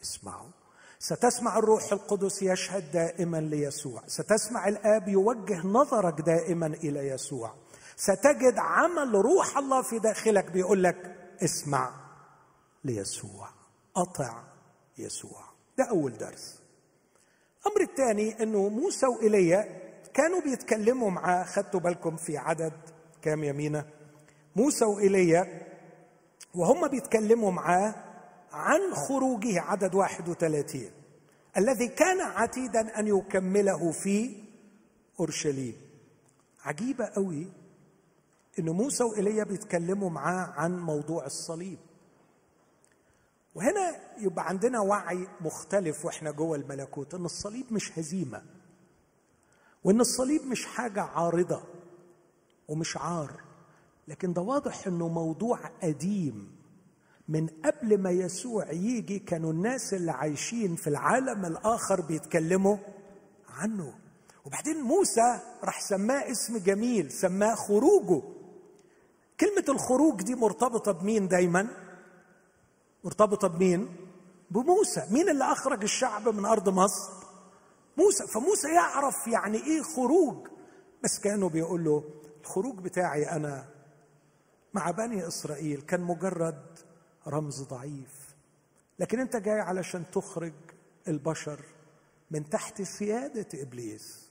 [0.03, 0.51] اسمعوا.
[0.99, 7.55] ستسمع الروح القدس يشهد دائما ليسوع ستسمع الآب يوجه نظرك دائما إلى يسوع
[7.97, 11.95] ستجد عمل روح الله في داخلك بيقول لك اسمع
[12.85, 13.49] ليسوع
[13.97, 14.43] أطع
[14.99, 15.42] يسوع.
[15.79, 16.63] ده أول درس.
[17.67, 19.83] الامر الثاني إنه موسى وايليا
[20.15, 22.73] كانوا بيتكلموا معاه خدتوا بالكم في عدد
[23.23, 23.85] كام يمينة؟
[24.57, 25.63] موسى وايليا
[26.55, 27.95] وهم بيتكلموا معاه
[28.53, 30.91] عن خروجه عدد 31
[31.57, 34.37] الذي كان عتيدا أن يكمله في
[35.21, 35.77] أورشليم.
[36.65, 37.47] عجيبة قوي
[38.59, 41.79] ان موسى وايليا بيتكلموا معاه عن موضوع الصليب.
[43.55, 48.43] وهنا يبقى عندنا وعي مختلف وإحنا جوه الملكوت إن الصليب مش هزيمة
[49.85, 51.63] وإن الصليب مش حاجة عارضة
[52.69, 53.41] ومش عار
[54.09, 56.57] لكن ده واضح إنه موضوع قديم.
[57.29, 62.77] من قبل ما يسوع يجي كانوا الناس اللي عايشين في العالم الآخر بيتكلموا
[63.49, 63.95] عنه.
[64.45, 68.23] وبعدين موسى راح سماه اسم جميل سماه خروجه.
[69.41, 71.69] كلمة الخروج دي مرتبطة بمين دايما؟
[73.05, 73.97] مرتبطة بمين؟
[74.51, 77.13] بموسى، مين اللي أخرج الشعب من أرض مصر؟
[77.97, 80.49] موسى، فموسى يعرف يعني إيه خروج،
[81.05, 82.05] بس كانوا بيقول له
[82.41, 83.69] الخروج بتاعي أنا
[84.75, 86.79] مع بني إسرائيل كان مجرد
[87.29, 88.35] رمز ضعيف،
[88.99, 90.53] لكن أنت جاي علشان تخرج
[91.09, 91.65] البشر
[92.31, 94.31] من تحت سيادة إبليس،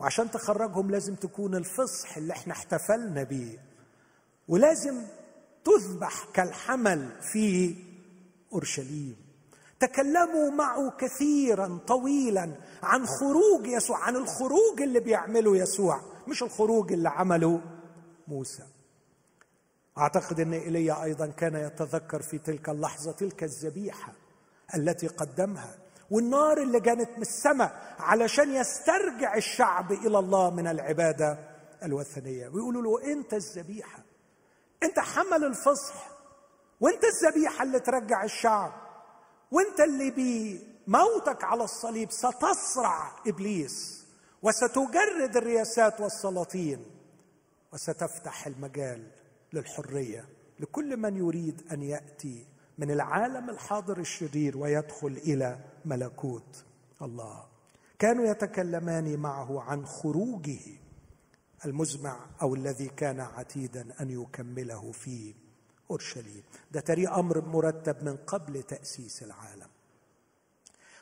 [0.00, 3.64] وعشان تخرجهم لازم تكون الفصح اللي إحنا احتفلنا بيه.
[4.48, 5.02] ولازم
[5.64, 7.76] تذبح كالحمل في
[8.52, 9.16] أورشليم.
[9.80, 12.52] تكلموا معه كثيرا طويلا
[12.82, 17.60] عن خروج يسوع عن الخروج اللي بيعمله يسوع مش الخروج اللي عمله
[18.28, 18.62] موسى.
[19.98, 24.12] أعتقد إن إيليا أيضا كان يتذكر في تلك اللحظة تلك الذبيحة
[24.74, 25.74] التي قدمها
[26.10, 31.38] والنار اللي جانت من السماء علشان يسترجع الشعب إلى الله من العبادة
[31.82, 32.48] الوثنية.
[32.48, 34.03] ويقولوا له أنت الذبيحة.
[34.82, 36.08] انت حمل الفصح
[36.80, 38.72] وانت الذبيحة اللي ترجع الشعب
[39.50, 44.04] وانت اللي بموتك على الصليب ستصرع إبليس
[44.42, 46.86] وستجرد الرياسات والسلاطين
[47.72, 49.10] وستفتح المجال
[49.52, 50.28] للحرية
[50.60, 52.46] لكل من يريد أن يأتي
[52.78, 56.64] من العالم الحاضر الشرير ويدخل إلى ملكوت
[57.02, 57.44] الله.
[57.98, 60.60] كانوا يتكلمان معه عن خروجه.
[61.64, 65.34] المزمع أو الذي كان عتيدا أن يكمله في
[65.90, 66.42] أورشليم.
[66.72, 69.68] ده تري أمر مرتب من قبل تأسيس العالم.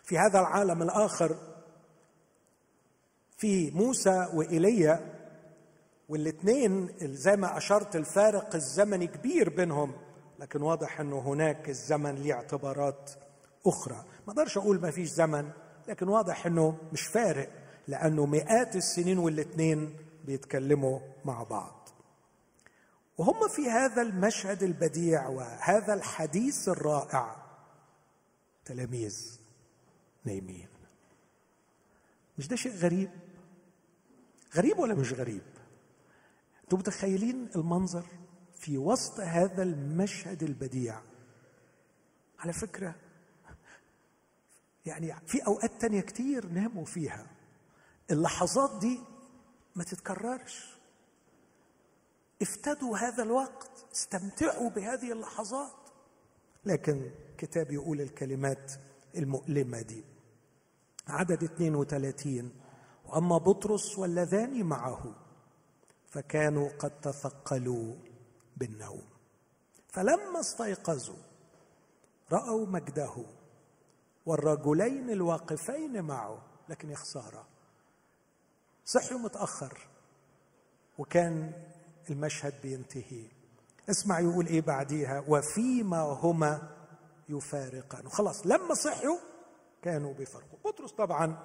[0.02, 1.36] في هذا العالم الآخر
[3.38, 5.18] في موسى وايليا
[6.08, 9.92] والاثنين زي ما أشرت الفارق الزمني كبير بينهم
[10.38, 13.10] لكن واضح إنه هناك الزمن له اعتبارات
[13.66, 14.04] أخرى.
[14.26, 15.50] ما أقدرش أقول ما فيش زمن
[15.88, 17.48] لكن واضح إنه مش فارق
[17.88, 19.96] لأنه مئات السنين والاثنين
[20.26, 21.88] بيتكلموا مع بعض.
[23.18, 27.36] وهم في هذا المشهد البديع وهذا الحديث الرائع
[28.64, 29.40] تلاميذ
[30.24, 30.68] نايمين.
[32.38, 33.10] مش ده شيء غريب؟
[34.56, 35.42] غريب ولا مش غريب؟
[36.64, 38.04] أنتوا متخيلين المنظر
[38.58, 41.00] في وسط هذا المشهد البديع؟
[42.38, 42.94] على فكرة
[44.86, 47.26] يعني في أوقات تانية كتير ناموا فيها.
[48.10, 49.00] اللحظات دي
[49.76, 50.76] ما تتكررش.
[52.42, 55.72] افتدوا هذا الوقت استمتعوا بهذه اللحظات.
[56.64, 58.72] لكن كتاب يقول الكلمات
[59.16, 60.04] المؤلمة دي.
[61.08, 62.52] عدد 32
[63.06, 65.14] وأما بطرس واللذان معه
[66.06, 67.94] فكانوا قد تثقلوا
[68.56, 69.02] بالنوم.
[69.88, 71.22] فلما استيقظوا
[72.32, 73.14] رأوا مجده
[74.26, 77.46] والرجلين الواقفين معه لكن يا خسارة
[78.94, 79.88] صحوا متأخر.
[80.98, 81.52] وكان
[82.10, 83.24] المشهد بينتهي.
[83.90, 86.68] اسمع يقول إيه بعديها؟ وفيما هما
[87.28, 88.08] يفارقان.
[88.08, 89.16] خلاص لما صحوا
[89.82, 90.58] كانوا بيفرقوا.
[90.64, 91.36] بطرس طبعا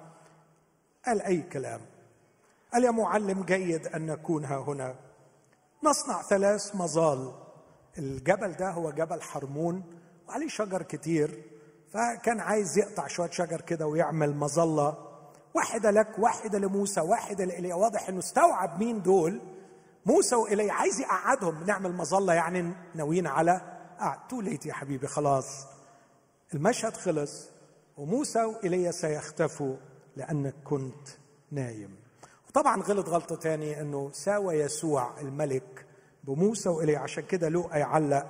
[1.06, 1.80] قال أي كلام؟
[2.72, 4.96] قال يا معلم جيد أن نكون ها هنا.
[5.84, 7.34] نصنع ثلاث مظال.
[7.98, 9.84] الجبل ده هو جبل حرمون
[10.28, 11.42] وعليه شجر كتير
[11.92, 15.07] فكان عايز يقطع شوية شجر كده ويعمل مظلة.
[15.58, 19.40] واحدة لك واحدة لموسى واحدة لإيليا واضح إنه استوعب مين دول.
[20.06, 21.64] موسى وإيليا عايز يقعدهم.
[21.66, 23.60] نعمل مظلة يعني ناويين على
[24.00, 24.28] قعد.
[24.28, 25.66] تو ليت يا حبيبي خلاص.
[26.54, 27.48] المشهد خلص
[27.96, 29.76] وموسى وإيليا سيختفوا
[30.16, 31.08] لأنك كنت
[31.50, 31.96] نايم.
[32.48, 35.86] وطبعا غلط غلطة تاني أنه ساوى يسوع الملك
[36.24, 38.26] بموسى وإيليا عشان كده لوقا يعلق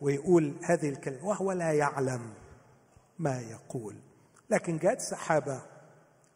[0.00, 2.34] ويقول هذه الكلمة وهو لا يعلم
[3.18, 3.96] ما يقول.
[4.50, 5.62] لكن جاءت سحابة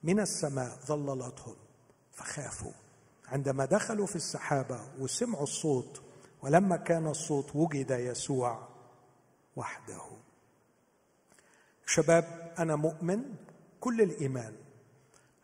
[0.02, 1.56] من السماء ظللتهم
[2.12, 2.72] فخافوا.
[3.28, 6.02] عندما دخلوا في السحابة وسمعوا الصوت
[6.42, 8.68] ولما كان الصوت وجد يسوع
[9.56, 10.02] وحده.
[11.86, 13.34] شباب أنا مؤمن
[13.80, 14.56] كل الإيمان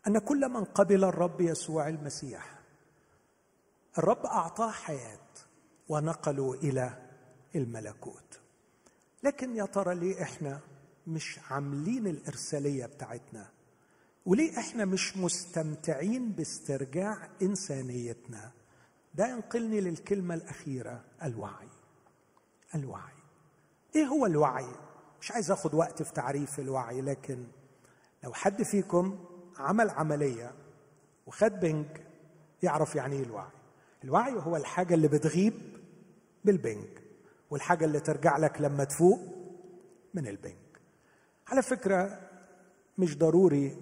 [0.07, 2.59] أن كل من قبل الرب يسوع المسيح
[3.97, 5.19] الرب أعطاه حياة
[5.89, 7.09] ونقلوا إلى
[7.55, 8.39] الملكوت.
[9.23, 10.59] لكن يا ترى ليه إحنا
[11.07, 13.49] مش عاملين الإرسالية بتاعتنا؟
[14.25, 18.51] وليه إحنا مش مستمتعين باسترجاع إنسانيتنا؟
[19.15, 21.67] ده ينقلني للكلمة الأخيرة الوعي.
[22.75, 23.13] الوعي.
[23.95, 24.67] إيه هو الوعي؟
[25.21, 27.43] مش عايز آخد وقت في تعريف الوعي لكن
[28.23, 29.25] لو حد فيكم
[29.57, 30.51] عمل عملية
[31.27, 31.85] وخد بنج
[32.63, 33.51] يعرف يعني إيه الوعي.
[34.03, 35.53] الوعي هو الحاجة اللي بتغيب
[36.45, 36.87] بالبنج
[37.49, 39.19] والحاجة اللي ترجع لك لما تفوق
[40.13, 40.55] من البنج
[41.47, 42.19] على فكرة
[42.97, 43.77] مش ضروري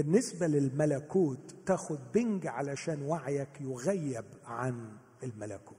[0.00, 5.76] بالنسبة للملكوت تاخد بنج علشان وعيك يغيب عن الملكوت.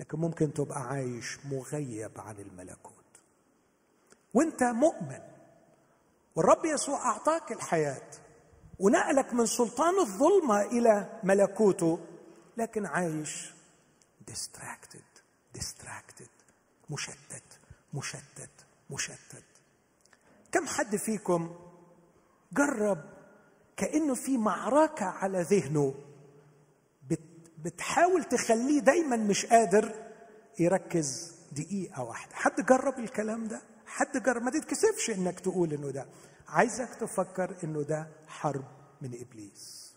[0.00, 2.94] لكن ممكن تبقى عايش مغيب عن الملكوت.
[4.34, 5.20] وانت مؤمن.
[6.36, 8.10] والرب يسوع أعطاك الحياة
[8.78, 11.98] ونقلك من سلطان الظلمة إلى ملكوته
[12.56, 13.50] لكن عايش
[14.26, 15.02] distracted
[15.54, 16.28] distracted
[16.90, 17.58] مشتت
[17.94, 18.50] مشتت
[18.90, 19.44] مشتت.
[20.52, 21.56] كم حد فيكم
[22.52, 23.13] جرب
[23.76, 25.94] كأنه في معركة على ذهنه.
[27.64, 29.94] بتحاول تخليه دايما مش قادر
[30.58, 32.34] يركز دقيقة واحدة.
[32.34, 36.06] حد جرب الكلام ده؟ حد جرب؟ ما تتكسفش إنك تقول إنه ده.
[36.48, 38.64] عايزك تفكر إنه ده حرب
[39.02, 39.94] من إبليس.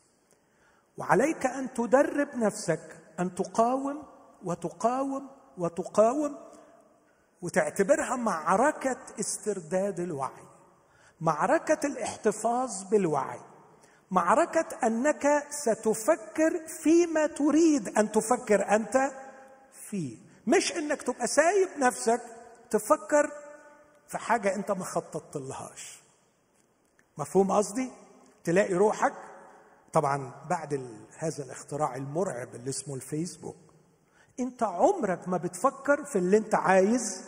[0.98, 4.04] وعليك أن تدرب نفسك أن تقاوم
[4.44, 6.38] وتقاوم وتقاوم
[7.42, 10.44] وتعتبرها معركة استرداد الوعي
[11.22, 13.40] معركة الاحتفاظ بالوعي.
[14.12, 19.12] معركة أنك ستفكر فيما تريد أن تفكر أنت
[19.90, 20.18] فيه.
[20.48, 22.22] مش إنك تبقى سايب نفسك
[22.70, 23.32] تفكر
[24.08, 26.00] في حاجة أنت ما خططت لهاش
[27.18, 27.92] مفهوم قصدي؟
[28.44, 29.14] تلاقي روحك
[29.94, 30.74] طبعا بعد
[31.18, 33.58] هذا الاختراع المرعب اللي اسمه الفيسبوك
[34.40, 37.24] أنت عمرك ما بتفكر في اللي أنت عايز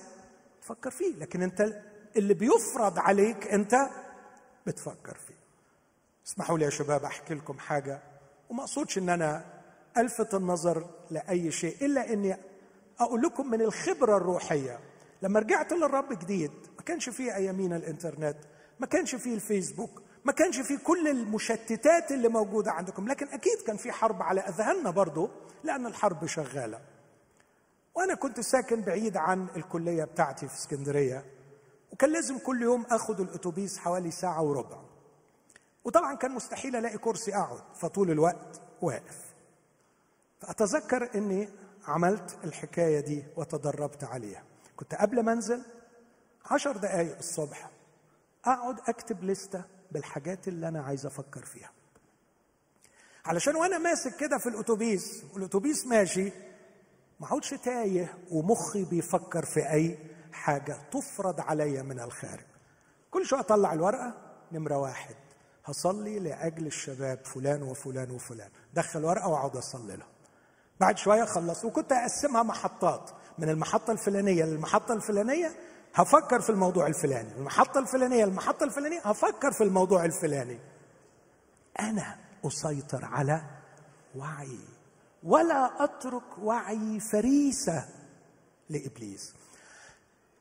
[0.61, 1.81] تفكر فيه لكن أنت
[2.17, 3.89] اللي بيفرض عليك أنت
[4.67, 5.38] بتفكر فيه.
[6.29, 8.01] اسمحوا لي يا شباب أحكي لكم حاجة
[8.49, 9.45] وما أقصدش إن أنا
[9.97, 12.37] ألفت النظر لأي شيء إلا إني
[12.99, 14.79] أقول لكم من الخبرة الروحية.
[15.21, 18.37] لما رجعت للرب جديد ما كانش فيه ايامينا الإنترنت
[18.79, 23.77] ما كانش فيه الفيسبوك ما كانش فيه كل المشتتات اللي موجودة عندكم لكن أكيد كان
[23.77, 25.29] في حرب على أذهاننا برضه
[25.63, 26.81] لأن الحرب شغالة.
[27.95, 31.25] وأنا كنت ساكن بعيد عن الكلية بتاعتي في اسكندرية
[31.91, 34.88] وكان لازم كل يوم آخد الأتوبيس حوالي ساعة وربع.
[35.89, 39.33] وطبعا كان مستحيل ألاقي كرسي أقعد فطول الوقت واقف.
[40.39, 41.49] فأتذكر إني
[41.87, 44.43] عملت الحكاية دي وتدربت عليها.
[44.75, 45.63] كنت قبل ما أنزل
[46.45, 47.69] عشر دقايق الصبح
[48.45, 51.71] أقعد أكتب لستة بالحاجات اللي أنا عايز أفكر فيها.
[53.25, 56.31] علشان وأنا ماسك كده في الأتوبيس والأتوبيس ماشي
[57.19, 59.97] ما اقعدش تايه ومخي بيفكر في أي
[60.33, 62.45] حاجة تفرض عليا من الخارج.
[63.11, 64.13] كل شوية أطلع الورقة
[64.51, 65.15] نمرة واحد.
[65.65, 68.49] هصلي لأجل الشباب فلان وفلان وفلان.
[68.73, 70.09] دخل ورقة وأقعد أصلي لهم.
[70.79, 73.11] بعد شوية خلص وكنت أقسمها محطات.
[73.37, 75.51] من المحطة الفلانية للمحطة الفلانية
[75.95, 77.31] هفكر في الموضوع الفلاني.
[77.35, 80.59] المحطة الفلانية المحطه الفلانية هفكر في الموضوع الفلاني.
[81.79, 83.41] أنا أسيطر على
[84.15, 84.59] وعي.
[85.23, 87.85] ولا أترك وعي فريسة
[88.69, 89.33] لإبليس.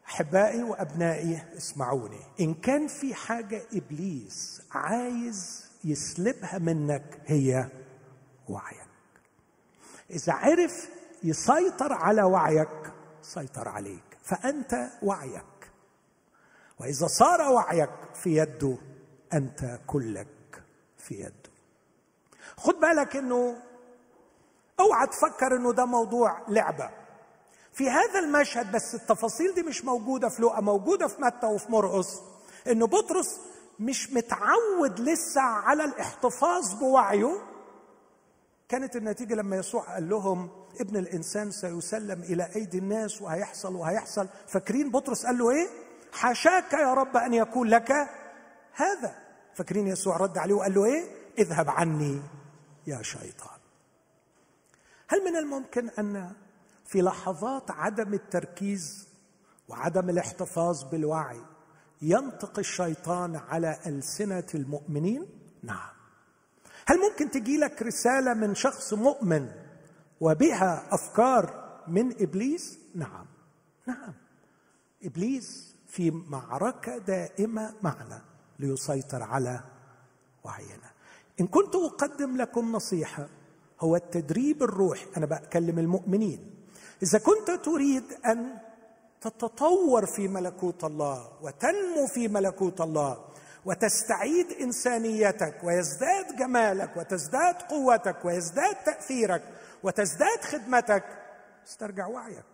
[0.08, 2.20] أحبائي وأبنائي اسمعوني.
[2.40, 7.68] إن كان في حاجة إبليس عايز يسلبها منك هي
[8.48, 8.88] وعيك.
[10.10, 10.88] إذا عرف
[11.22, 12.92] يسيطر على وعيك
[13.22, 14.18] سيطر عليك.
[14.22, 15.70] فأنت وعيك.
[16.80, 18.76] وإذا صار وعيك في يده
[19.32, 20.62] أنت كلك
[20.98, 21.50] في يده.
[22.56, 23.56] خد بالك إنه
[24.80, 26.90] أوعى تفكر إنه ده موضوع لعبة.
[27.78, 32.20] في هذا المشهد بس التفاصيل دي مش موجودة في لقا موجودة في متى وفي مرقس
[32.66, 33.40] انه بطرس
[33.80, 37.40] مش متعود لسه على الاحتفاظ بوعيه.
[38.68, 40.50] كانت النتيجة لما يسوع قال لهم
[40.80, 44.28] ابن الإنسان سيسلم إلى أيدي الناس وهيحصل وهيحصل.
[44.48, 45.68] فاكرين بطرس قال له إيه؟
[46.12, 47.92] حاشاك يا رب أن يكون لك
[48.72, 49.14] هذا.
[49.54, 51.04] فاكرين يسوع رد عليه وقال له إيه؟
[51.38, 52.22] اذهب عني
[52.86, 53.58] يا شيطان.
[55.08, 56.32] هل من الممكن أن
[56.88, 59.08] في لحظات عدم التركيز
[59.68, 61.40] وعدم الاحتفاظ بالوعي
[62.02, 65.26] ينطق الشيطان على ألسنة المؤمنين؟
[65.62, 65.90] نعم.
[66.86, 69.50] هل ممكن تجي لك رسالة من شخص مؤمن
[70.20, 73.26] وبها أفكار من إبليس؟ نعم.
[73.86, 74.14] نعم.
[75.04, 78.22] إبليس في معركة دائمة معنا
[78.58, 79.60] ليسيطر على
[80.44, 80.90] وعينا.
[81.40, 83.28] إن كنت أقدم لكم نصيحة
[83.80, 85.06] هو التدريب الروحي.
[85.16, 86.57] أنا بكلم المؤمنين.
[87.02, 88.58] إذا كنت تريد أن
[89.20, 93.24] تتطور في ملكوت الله وتنمو في ملكوت الله
[93.64, 99.42] وتستعيد إنسانيتك ويزداد جمالك وتزداد قوتك ويزداد تأثيرك
[99.82, 101.04] وتزداد خدمتك
[101.66, 102.44] استرجع وعيك.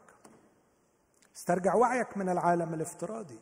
[1.37, 3.39] استرجع وعيك من العالم الافتراضي.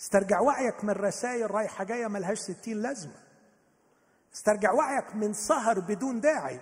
[0.00, 3.22] استرجع وعيك من رسائل رايحة جاية ملهاش ستين لازمة.
[4.34, 6.60] استرجع وعيك من سهر بدون داعي.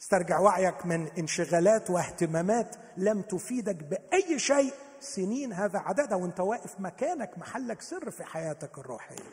[0.00, 7.38] استرجع وعيك من انشغالات واهتمامات لم تفيدك بأي شيء سنين هذا عددها وانت واقف مكانك
[7.38, 9.30] محلك سر في حياتك الروحية.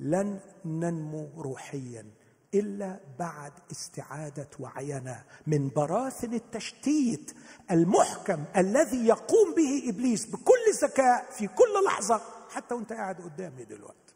[0.00, 2.06] لن ننمو روحيا
[2.54, 7.32] إلا بعد استعادة وعينا من براثن التشتيت
[7.70, 12.20] المحكم الذي يقوم به إبليس بكل ذكاء في كل لحظة
[12.50, 14.14] حتى وانت قاعد قدامي دلوقتي.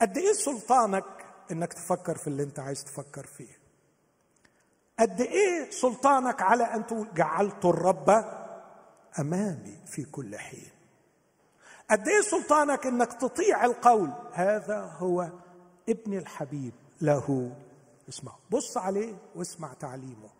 [0.00, 1.04] قد إيه سلطانك
[1.52, 3.58] إنك تفكر في اللي أنت عايز تفكر فيه.
[4.98, 8.10] قد إيه سلطانك على أن تقول جعلت الرب
[9.18, 10.70] أمامي في كل حين؟
[11.90, 15.28] قد إيه سلطانك إنك تطيع القول؟ هذا هو
[15.88, 17.56] ابن الحبيب له.
[18.08, 20.30] اسمع بص عليه واسمع تعليمه.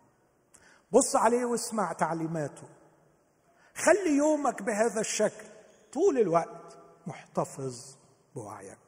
[0.93, 2.69] بص عليه واسمع تعليماته.
[3.75, 5.47] خلي يومك بهذا الشكل
[5.93, 7.97] طول الوقت محتفظ
[8.35, 8.82] بوعيك.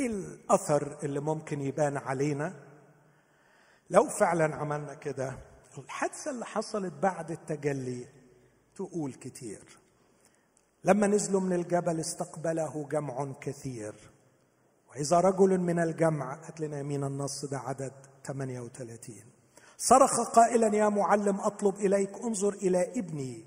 [0.00, 2.54] إيه الأثر اللي ممكن يبان علينا؟
[3.90, 5.38] لو فعلا عملنا كده
[5.78, 8.06] الحادثة اللي حصلت بعد التجلي
[8.76, 9.78] تقول كتير.
[10.84, 13.94] لما نزلوا من الجبل استقبله جمع كثير.
[14.90, 17.92] وإذا رجل من الجمع هات لنا يمين النص ده عدد
[18.24, 19.16] 38
[19.78, 23.44] صرخ قائلا يا معلم أطلب إليك انظر إلى ابني.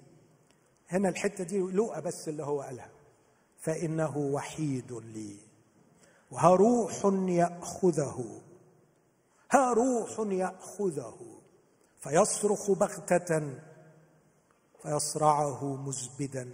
[0.90, 2.90] هنا الحتة دي لوقا بس اللي هو قالها.
[3.60, 5.47] فإنه وحيد لي.
[6.32, 8.42] وها روح يأخذه.
[9.52, 11.18] ها روح يأخذه.
[12.00, 13.60] فيصرخ بغتة
[14.84, 16.50] فيصرعه مزبدا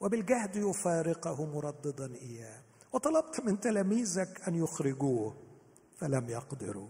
[0.00, 2.62] وبالجهد يفارقه مرددا إياه.
[2.92, 5.34] وطلبت من تلاميذك أن يخرجوه
[5.96, 6.88] فلم يقدروا.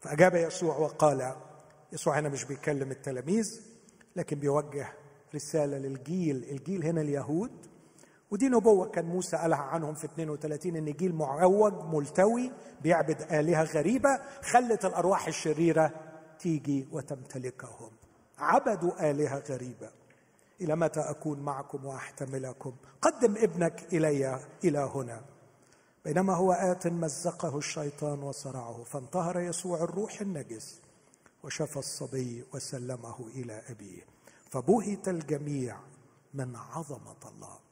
[0.00, 1.36] فأجاب يسوع وقال
[1.92, 3.60] يسوع هنا مش بيكلم التلاميذ
[4.16, 4.92] لكن بيوجه
[5.34, 6.44] رسالة للجيل.
[6.44, 7.68] الجيل هنا اليهود
[8.30, 12.52] ودي نبوة كان موسى قالها عنهم في 32 إن جيل معوج ملتوي
[12.82, 15.90] بيعبد آلهة غريبة خلت الأرواح الشريرة
[16.38, 17.90] تيجي وتمتلكهم.
[18.38, 19.90] عبدوا آلهة غريبة.
[20.60, 22.72] إلى متى أكون معكم وأحتملكم؟
[23.02, 25.20] قدم ابنك إلي إلى هنا.
[26.04, 30.80] بينما هو آت مزقه الشيطان وصرعه فانتهر يسوع الروح النجس
[31.44, 34.02] وشفى الصبي وسلمه إلى أبيه.
[34.50, 35.76] فبهت الجميع
[36.34, 37.67] من عظمة الله.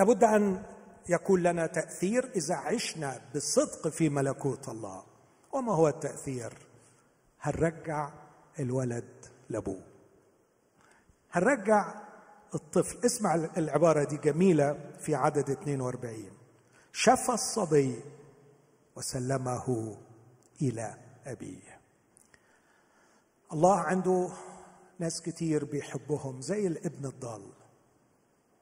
[0.00, 0.62] لابد أن
[1.08, 5.02] يكون لنا تأثير إذا عشنا بصدق في ملكوت الله.
[5.52, 6.52] وما هو التأثير؟
[7.40, 8.12] هنرجع
[8.58, 9.82] الولد لأبوه؟
[11.32, 11.94] هنرجع
[12.54, 16.30] الطفل؟ اسمع العبارة دي جميلة في عدد 42
[16.92, 18.02] شفى الصبي
[18.96, 19.96] وسلمه
[20.62, 20.94] إلى
[21.26, 21.80] أبيه.
[23.52, 24.28] الله عنده
[24.98, 27.59] ناس كتير بيحبهم زي الابن الضال.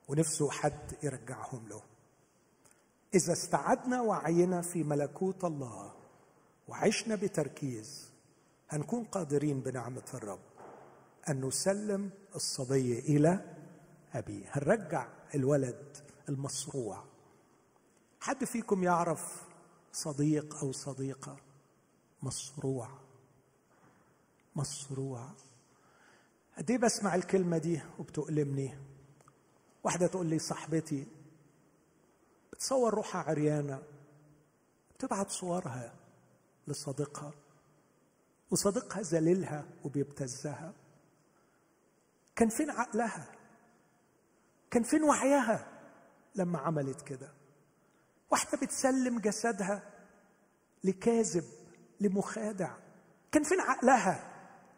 [0.08, 1.82] ونفسه حد يرجعهم له.
[3.14, 5.92] إذا استعدنا وعينا في ملكوت الله
[6.68, 8.10] وعشنا بتركيز
[8.70, 10.40] هنكون قادرين بنعمة الرب
[11.28, 13.54] أن نسلم الصبي إلى
[14.14, 15.96] أبيه هنرجع الولد
[16.28, 17.04] المصروع.
[18.20, 19.42] حد فيكم يعرف
[19.92, 21.36] صديق أو صديقة؟
[22.22, 22.88] مصروع.
[24.56, 25.28] مصروع.
[26.58, 28.87] قد إيه بسمع الكلمة دي وبتؤلمني؟
[29.88, 31.06] واحدة تقول لي صاحبتي
[32.52, 33.82] بتصور روحها عريانة
[34.94, 35.94] بتبعت صورها
[36.66, 37.32] لصديقها
[38.50, 40.72] وصديقها ذليلها وبيبتزها.
[42.36, 43.32] كان فين عقلها؟
[44.70, 45.66] كان فين وعيها
[46.34, 47.32] لما عملت كده؟
[48.30, 49.82] واحدة بتسلم جسدها
[50.84, 51.44] لكاذب
[52.00, 52.76] لمخادع.
[53.32, 54.32] كان فين عقلها؟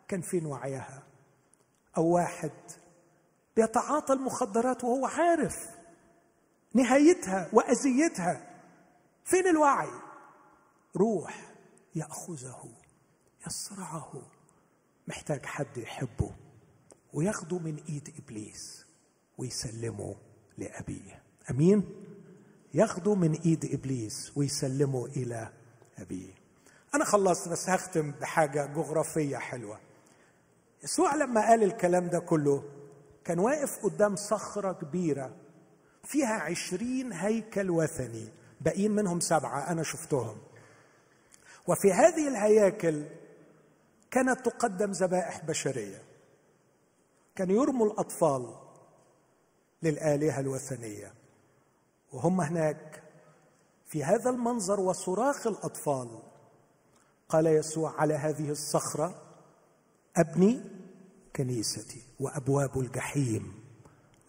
[0.09, 1.03] كان فين وعيها؟
[1.97, 2.53] أو واحد
[3.57, 5.57] بيتعاطى المخدرات وهو عارف
[6.75, 8.47] نهايتها وأذيتها.
[9.25, 9.91] فين الوعي؟
[10.97, 11.53] روح
[11.95, 12.69] يأخذه
[13.47, 14.23] يصرعه.
[15.09, 16.31] محتاج حد يحبه
[17.13, 18.87] وياخده من إيد إبليس
[19.39, 20.17] ويسلمه
[20.59, 21.23] لأبيه.
[21.51, 21.85] أمين؟
[22.75, 25.53] ياخده من إيد إبليس ويسلمه إلى
[25.99, 26.35] أبيه.
[26.95, 29.81] أنا خلصت بس هختم بحاجة جغرافية حلوة.
[30.85, 32.65] يسوع لما قال الكلام ده كله
[33.25, 35.37] كان واقف قدام صخرة كبيرة
[36.05, 38.29] فيها عشرين هيكل وثني
[38.61, 40.39] باقيين منهم سبعة أنا شفتهم.
[41.69, 43.05] وفي هذه الهياكل
[44.11, 46.03] كانت تقدم ذبائح بشرية.
[47.37, 48.55] كان يرموا الأطفال
[49.83, 51.15] للآلهة الوثنية.
[52.13, 53.03] وهم هناك
[53.87, 56.23] في هذا المنظر وصراخ الأطفال.
[57.29, 59.23] قال يسوع على هذه الصخرة
[60.17, 60.61] أبني
[61.37, 62.10] كنيستي.
[62.21, 63.53] وأبواب الجحيم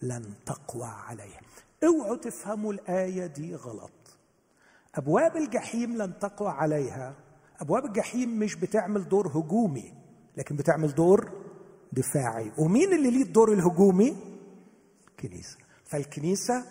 [0.02, 1.40] لن تقوى عليها
[1.84, 3.90] اوعوا تفهموا الآية دي غلط.
[4.94, 7.14] أبواب الجحيم لن تقوى عليها.
[7.60, 9.94] أبواب الجحيم مش بتعمل دور هجومي
[10.36, 11.32] لكن بتعمل دور
[11.92, 12.52] دفاعي.
[12.58, 14.16] ومين اللي ليه الدور الهجومي؟
[15.08, 16.64] الكنيسه فالكنيسة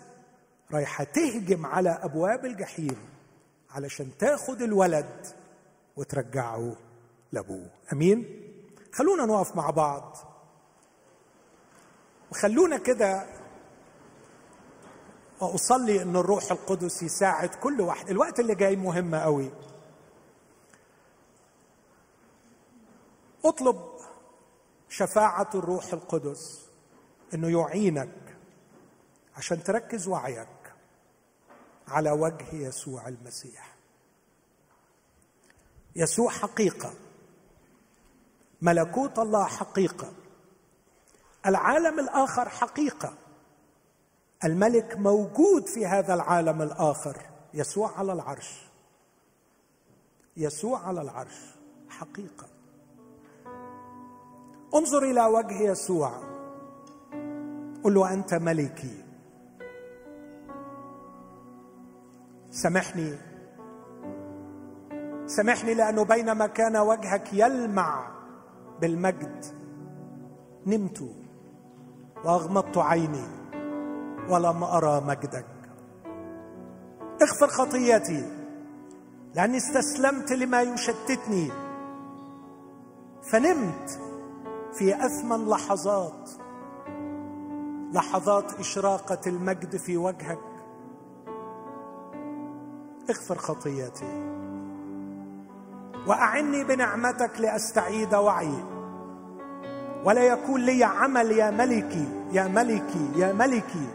[0.72, 2.96] رايحة تهجم على أبواب الجحيم
[3.70, 5.26] علشان تاخد الولد
[5.96, 6.76] وترجعه
[7.32, 7.70] لأبوه.
[7.92, 8.26] أمين؟
[8.92, 10.31] خلونا نقف مع بعض.
[12.32, 13.26] وخلونا كده
[15.40, 18.10] واصلي إن الروح القدس يساعد كل واحد.
[18.10, 19.50] الوقت اللي جاي مهم قوي.
[23.44, 23.76] اطلب
[24.88, 26.68] شفاعة الروح القدس
[27.34, 28.36] إنه يعينك
[29.36, 30.74] عشان تركز وعيك
[31.88, 33.74] على وجه يسوع المسيح.
[35.96, 36.94] يسوع حقيقة.
[38.62, 40.12] ملكوت الله حقيقة.
[41.46, 43.12] العالم الآخر حقيقة.
[44.44, 47.16] الملك موجود في هذا العالم الآخر
[47.54, 48.70] يسوع على العرش.
[50.36, 51.54] يسوع على العرش
[51.88, 52.46] حقيقة.
[54.74, 56.10] انظر إلى وجه يسوع.
[57.84, 59.04] قل له أنت ملكي.
[62.50, 63.18] سامحني.
[65.26, 68.10] سامحني لأنه بينما كان وجهك يلمع
[68.80, 69.44] بالمجد
[70.66, 71.21] نمت.
[72.24, 73.26] واغمضت عيني
[74.28, 75.46] ولم أرى مجدك.
[77.22, 78.42] اغفر خطيتي
[79.34, 81.50] لأني استسلمت لما يشتتني.
[83.32, 84.00] فنمت
[84.72, 86.30] في أثمن لحظات
[87.92, 90.38] لحظات إشراقة المجد في وجهك.
[93.10, 94.32] اغفر خطيتي.
[96.06, 98.71] وأعني بنعمتك لأستعيد وعي
[100.04, 103.88] ولا يكون لي عمل يا ملكي يا ملكي يا ملكي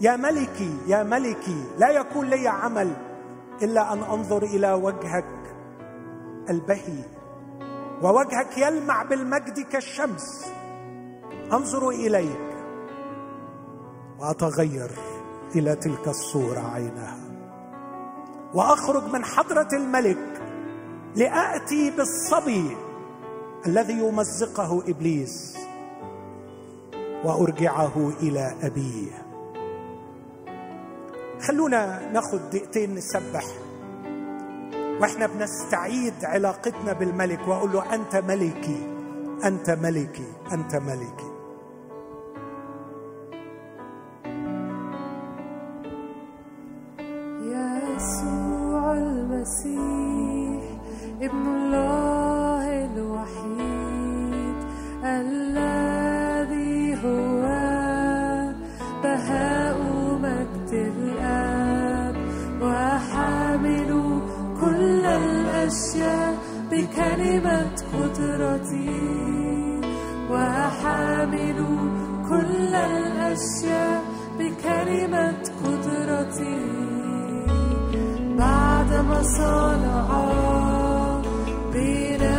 [0.00, 1.64] يا ملكي يا ملكي.
[1.78, 2.92] لا يكون لي عمل
[3.62, 5.56] إلا أن أنظر إلى وجهك
[6.50, 7.04] البهي
[8.02, 10.52] ووجهك يلمع بالمجد كالشمس.
[11.52, 12.48] أنظر إليك
[14.18, 14.90] وأتغير
[15.56, 17.16] إلى تلك الصورة عينها
[18.54, 20.42] وأخرج من حضرة الملك
[21.16, 22.76] لآتي بالصبي.
[23.66, 25.58] الذي يمزقه إبليس
[27.24, 29.10] وأرجعه إلى أبيه.
[31.48, 33.44] خلونا ناخد دقيقتين نسبح.
[35.00, 38.86] وإحنا بنستعيد علاقتنا بالملك وأقول له أنت ملكي
[39.44, 41.27] أنت ملكي أنت ملكي.
[66.78, 68.90] بكلمه قدرتي
[70.30, 71.58] وحامل
[72.30, 74.02] كل الأشياء
[74.38, 76.60] بكلمه قدرتي.
[78.38, 80.08] بعدما صنع
[81.74, 82.37] بنفسه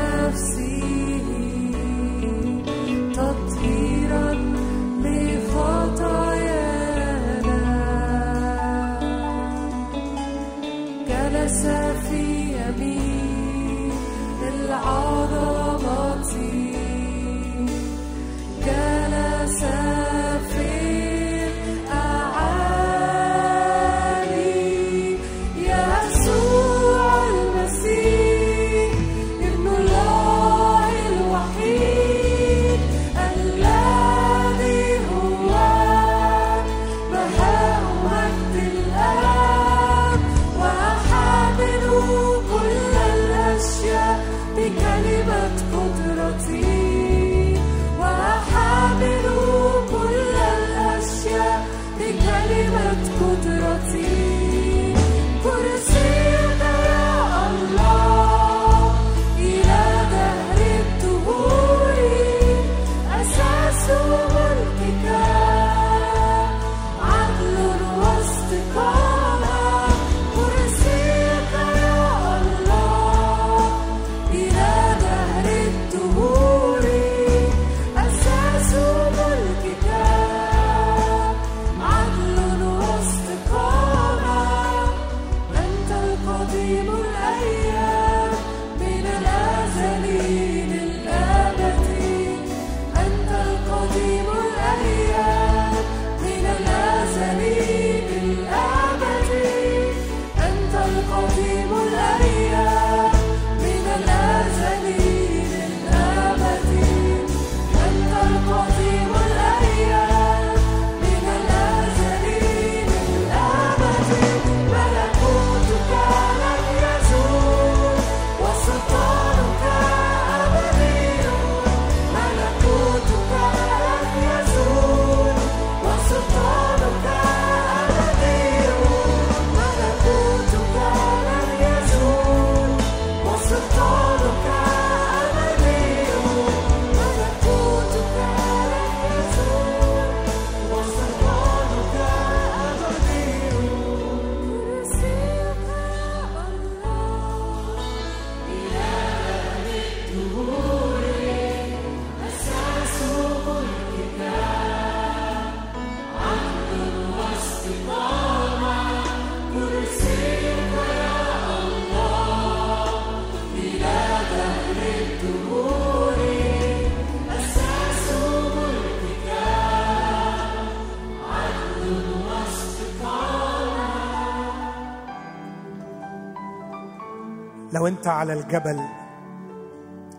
[177.90, 178.80] لو انت على الجبل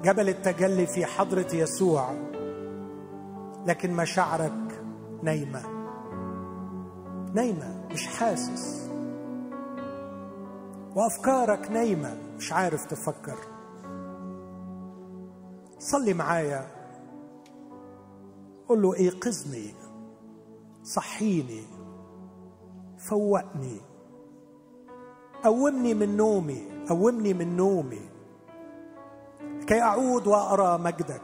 [0.02, 2.10] جبل التجلي في حضرة يسوع
[3.66, 4.84] لكن مشاعرك
[5.22, 5.62] نايمة.
[7.34, 8.90] نايمة مش حاسس.
[10.96, 13.38] وأفكارك نايمة مش عارف تفكر.
[15.78, 16.66] صلي معايا.
[18.68, 19.74] قل له إيقظني
[20.84, 21.62] صحيني
[22.98, 23.80] فوقني
[25.44, 26.69] قومني من نومي.
[26.88, 28.08] قومني من نومي.
[29.66, 31.22] كي أعود وأرى مجدك.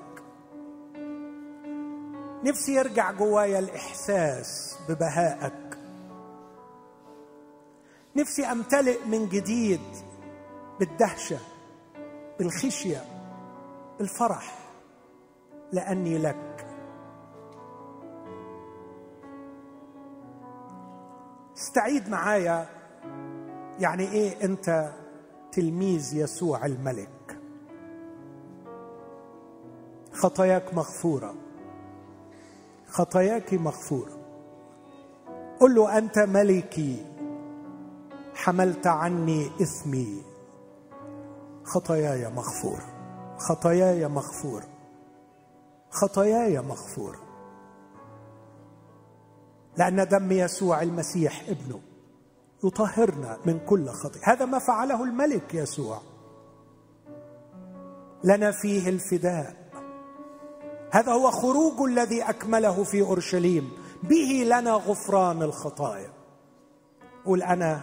[2.44, 5.78] نفسي يرجع جوايا الإحساس ببهائك.
[8.16, 9.80] نفسي أمتلئ من جديد
[10.80, 11.38] بالدهشة
[12.38, 13.04] بالخشية
[13.98, 14.58] بالفرح
[15.72, 16.66] لأني لك.
[21.56, 22.66] استعيد معايا.
[23.78, 24.92] يعني إيه أنت؟
[25.56, 27.38] تلميذ يسوع الملك.
[30.12, 31.34] خطاياك مغفورة.
[32.86, 34.18] خطاياك مغفوره
[35.60, 37.06] قل له أنت ملكي.
[38.34, 40.22] حملت عني إثمي.
[41.64, 42.96] خطاياي مغفوره
[43.38, 44.68] خطاياي مغفوره
[45.90, 47.20] خطاياي مغفوره
[49.76, 51.80] لأن دم يسوع المسيح ابنه.
[52.64, 56.00] يطهرنا من كل خطيئه هذا ما فعله الملك يسوع.
[58.24, 59.56] لنا فيه الفداء.
[60.90, 63.70] هذا هو خروج الذي أكمله في أورشليم.
[64.02, 66.12] به لنا غفران الخطايا.
[67.24, 67.82] قل أنا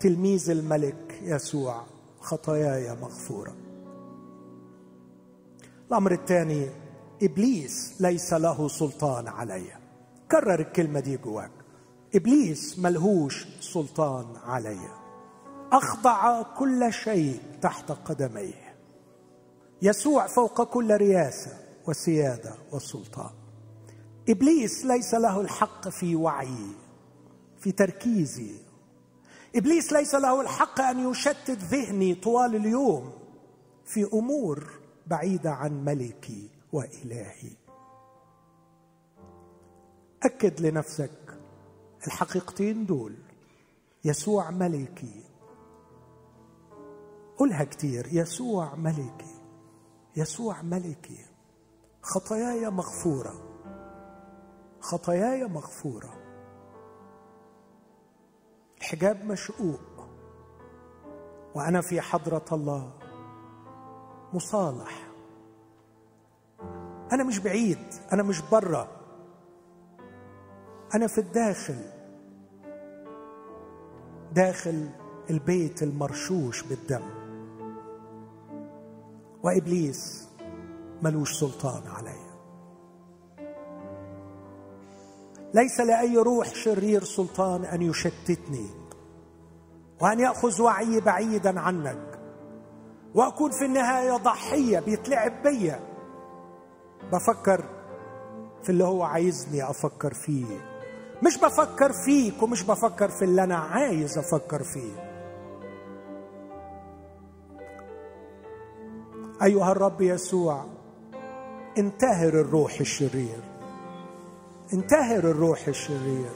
[0.00, 1.82] تلميذ الملك يسوع
[2.20, 3.56] خطاياي مغفورة.
[5.88, 6.70] الأمر الثاني
[7.22, 9.72] إبليس ليس له سلطان علي.
[10.30, 11.59] كرر الكلمة دي جواك.
[12.14, 14.88] إبليس ملهوش سلطان علي.
[15.72, 18.76] أخضع كل شيء تحت قدميه.
[19.82, 21.58] يسوع فوق كل رياسة
[21.88, 23.30] وسيادة وسلطان.
[24.28, 26.72] إبليس ليس له الحق في وعيي
[27.58, 28.54] في تركيزي.
[29.56, 33.12] إبليس ليس له الحق أن يشتت ذهني طوال اليوم
[33.84, 34.70] في أمور
[35.06, 37.50] بعيدة عن ملكي وإلهي.
[40.22, 41.10] أكد لنفسك
[42.06, 43.16] الحقيقتين دول
[44.04, 45.24] يسوع ملكي.
[47.38, 49.40] قولها كتير يسوع ملكي
[50.16, 51.26] يسوع ملكي.
[52.02, 53.34] خطاياي مغفورة
[54.80, 56.14] خطاياي مغفورة.
[58.78, 59.80] الحجاب مشقوق
[61.54, 62.92] وأنا في حضرة الله.
[64.32, 65.10] مصالح.
[67.12, 68.99] أنا مش بعيد أنا مش بره
[70.94, 71.76] أنا في الداخل.
[74.32, 74.88] داخل
[75.30, 77.02] البيت المرشوش بالدم.
[79.42, 80.28] وإبليس
[81.02, 82.20] ملوش سلطان علي.
[85.54, 88.66] ليس لأي روح شرير سلطان أن يشتتني.
[90.02, 92.20] وأن يأخذ وعي بعيدا عنك.
[93.14, 95.80] وأكون في النهاية ضحية بيتلعب بيا.
[97.12, 97.64] بفكر
[98.62, 100.69] في اللي هو عايزني أفكر فيه.
[101.22, 105.10] مش بفكر فيك ومش بفكر في اللي أنا عايز أفكر فيه.
[109.42, 110.64] أيها الرب يسوع
[111.78, 113.40] انتهر الروح الشرير.
[114.72, 116.30] انتهر الروح الشرير.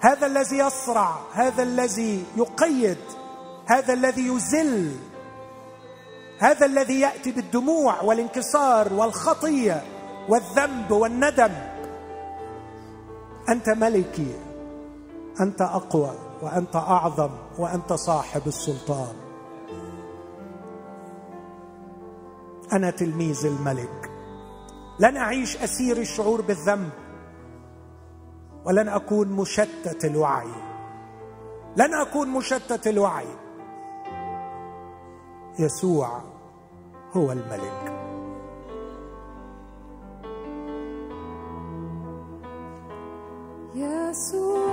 [0.00, 2.98] هذا الذي يصرع هذا الذي يقيد
[3.66, 4.96] هذا الذي يذل
[6.38, 9.82] هذا الذي يأتي بالدموع والانكسار والخطية
[10.28, 11.69] والذنب والندم.
[13.50, 14.34] أنت ملكي
[15.40, 16.10] أنت أقوى
[16.42, 19.14] وأنت أعظم وأنت صاحب السلطان.
[22.72, 24.10] أنا تلميذ الملك.
[25.00, 26.90] لن أعيش أسير الشعور بالذنب.
[28.64, 30.52] ولن أكون مشتت الوعي.
[31.76, 33.26] لن أكون مشتت الوعي.
[35.58, 36.22] يسوع
[37.12, 37.89] هو الملك.
[43.74, 44.69] يسوع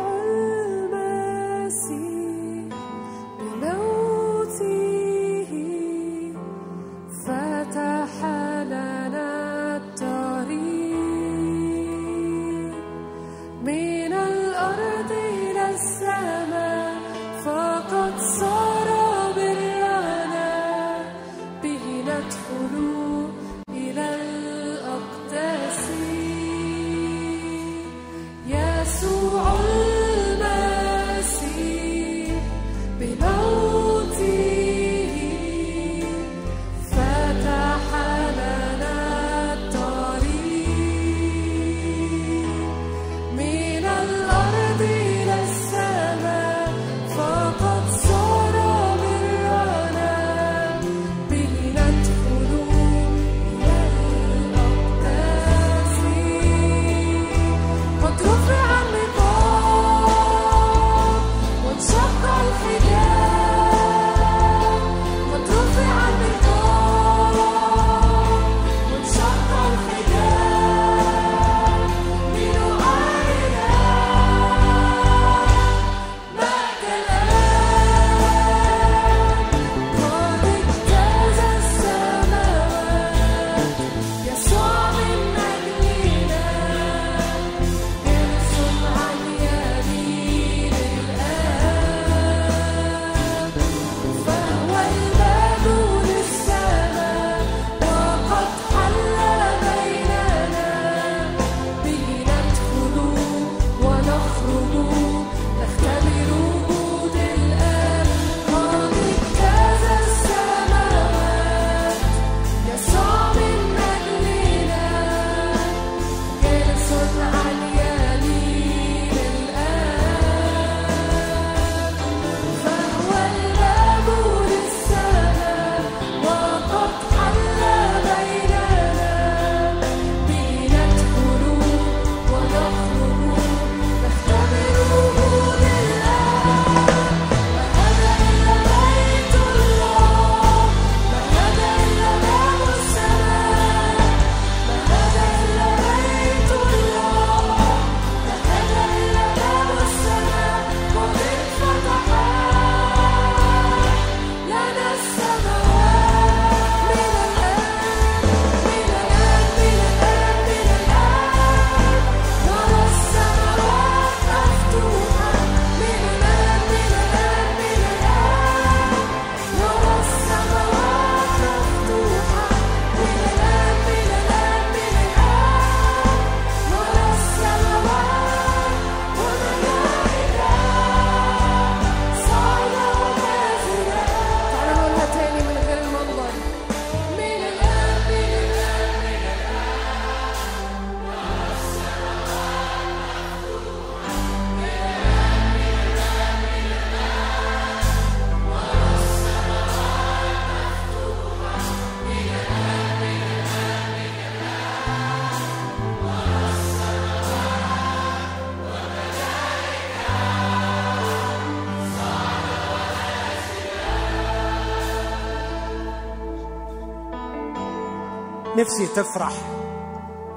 [218.58, 219.34] نفسي تفرح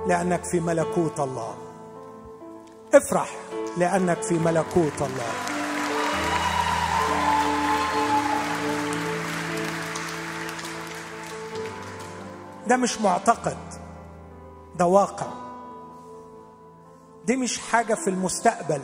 [0.07, 1.55] لأنك في ملكوت الله.
[2.95, 3.37] افرح
[3.77, 5.33] لأنك في ملكوت الله.
[12.67, 13.57] ده مش معتقد
[14.79, 15.27] ده واقع.
[17.25, 18.81] دي مش حاجة في المستقبل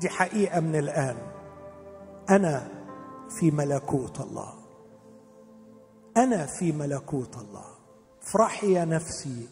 [0.00, 1.16] دي حقيقة من الآن.
[2.30, 2.68] أنا
[3.38, 4.54] في ملكوت الله.
[6.16, 7.77] أنا في ملكوت الله.
[8.28, 9.48] افرحي يا نفسي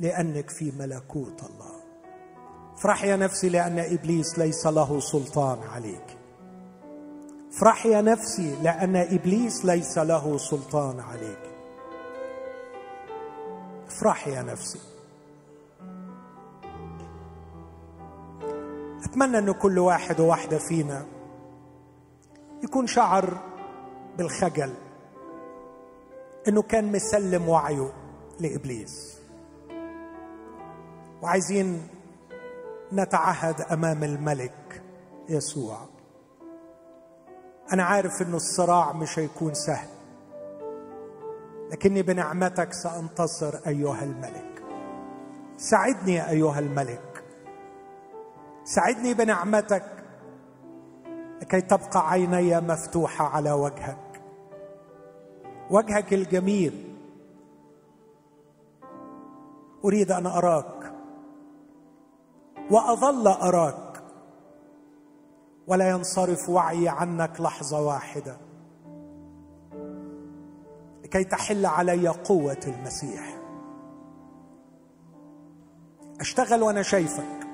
[0.00, 1.80] لأنك في ملكوت الله.
[2.74, 6.18] افرحي يا نفسي لأن إبليس ليس له سلطان عليك.
[7.52, 11.50] افرحي يا نفسي لأن إبليس ليس له سلطان عليك.
[13.86, 14.80] افرحي يا نفسي.
[19.04, 21.06] أتمنى أن كل واحد وواحدة فينا
[22.64, 23.38] يكون شعر
[24.18, 24.74] بالخجل.
[26.48, 27.92] إنه كان مسلم وعيه
[28.40, 29.18] لإبليس.
[31.22, 31.88] وعايزين
[32.92, 34.82] نتعهد أمام الملك
[35.28, 35.78] يسوع.
[37.72, 39.88] أنا عارف إنه الصراع مش هيكون سهل
[41.72, 44.62] لكني بنعمتك سأنتصر أيها الملك.
[45.56, 47.24] ساعدني أيها الملك.
[48.64, 49.84] ساعدني بنعمتك
[51.42, 54.05] لكي تبقى عيني مفتوحة على وجهك.
[55.70, 56.96] وجهك الجميل.
[59.84, 60.92] أريد أن أراك.
[62.70, 64.02] وأظل أراك.
[65.66, 68.36] ولا ينصرف وعي عنك لحظة واحدة.
[71.04, 73.38] لكي تحل علي قوة المسيح.
[76.20, 77.46] أشتغل وأنا شايفك.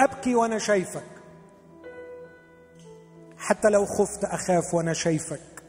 [0.00, 1.13] أبكي وأنا شايفك.
[3.44, 5.64] حتى لو خفت أخاف وأنا شايفك.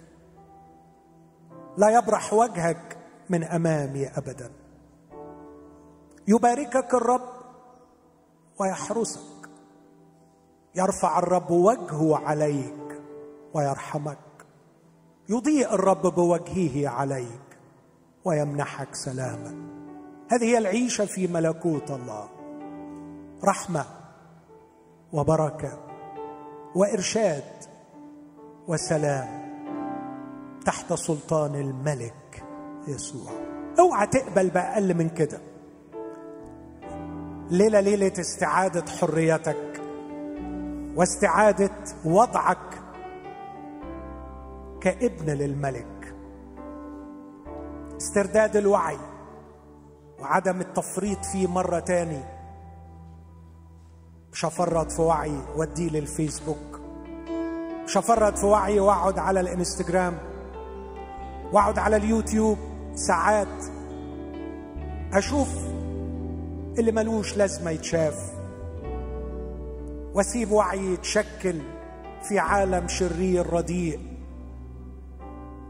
[1.77, 2.97] لا يبرح وجهك
[3.30, 4.52] من أمامي ابدا.
[6.27, 7.30] يباركك الرب
[8.60, 9.49] ويحرسك.
[10.76, 13.02] يرفع الرب وجهه عليك
[13.53, 14.18] ويرحمك.
[15.30, 17.57] يضيء الرب بوجهه عليك
[18.26, 19.56] ويمنحك سلاما.
[20.31, 22.30] هذه هي العيشة في ملكوت الله.
[23.43, 23.85] رحمة
[25.14, 25.80] وبركة
[26.76, 27.43] وإرشاد
[28.68, 29.46] وسلام
[30.66, 32.44] تحت سلطان الملك
[32.88, 33.32] يسوع.
[33.80, 35.40] اوعى تقبل بأقل من كده.
[37.52, 39.82] ليلة ليلة استعادة حريتك
[40.96, 41.72] واستعادة
[42.06, 42.82] وضعك
[44.82, 46.16] كابن للملك.
[47.98, 48.98] استرداد الوعي
[50.20, 52.24] وعدم التفريط فيه مرة تاني.
[54.32, 56.74] مش هفرط في وعي واديه للفيسبوك.
[57.86, 60.18] مش هفرط في وعي واقعد على الانستجرام
[61.53, 62.57] واقعد على اليوتيوب
[62.95, 63.66] ساعات
[65.14, 65.49] أشوف
[66.80, 68.32] اللي ملوش لازمة يتشاف
[70.14, 71.62] وأسيب وعي يتشكل
[72.24, 73.99] في عالم شرير رديء.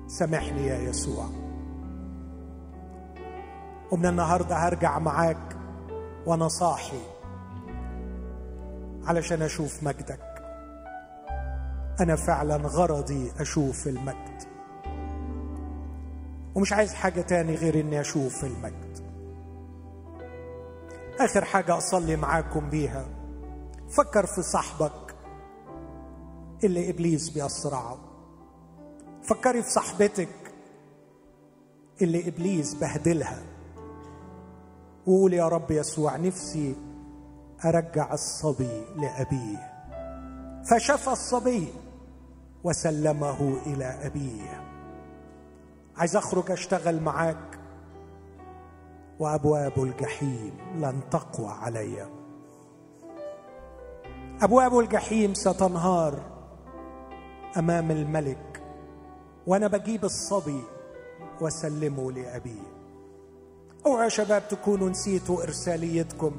[0.08, 1.26] سامحني يا يسوع.
[3.92, 5.58] ومن النهارده هرجع معاك
[6.26, 7.00] وأنا صاحي
[9.06, 10.35] علشان أشوف مجدك.
[12.02, 14.44] أنا فعلا غرضي أشوف المجد.
[16.56, 19.00] ومش عايز حاجة تاني غير إني أشوف المجد.
[21.20, 23.06] آخر حاجة أصلي معاكم بيها
[23.90, 25.16] فكر في صاحبك
[26.64, 27.98] اللي إبليس بيصرعه.
[29.24, 30.30] فكري في صاحبتك
[32.02, 33.44] اللي إبليس بهدلها.
[35.08, 36.76] وقول يا رب يسوع نفسي
[37.66, 39.72] أرجع الصبي لأبيه.
[40.70, 41.68] فشفى الصبي
[42.66, 44.64] وسلمه إلى أبيه.
[45.98, 47.60] عايز أخرج أشتغل معاك.
[49.20, 52.08] وأبواب الجحيم لن تقوى علي.
[54.42, 56.20] أبواب الجحيم ستنهار
[57.58, 58.64] أمام الملك.
[59.48, 60.62] وأنا بجيب الصبي
[61.42, 62.76] واسلمه لأبيه.
[63.86, 66.32] أوعى يا شباب تكونوا نسيتوا إرساليتكم.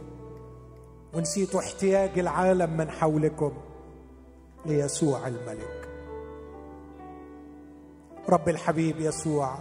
[1.15, 3.53] ونسيتوا احتياج العالم من حولكم.
[4.67, 5.76] ليسوع الملك.
[8.29, 9.59] رب الحبيب يسوع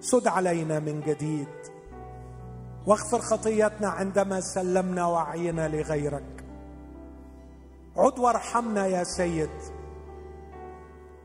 [0.00, 1.48] سد علينا من جديد
[2.86, 6.44] واغفر خطيتنا عندما سلمنا وعينا لغيرك.
[7.96, 9.50] عد وارحمنا يا سيد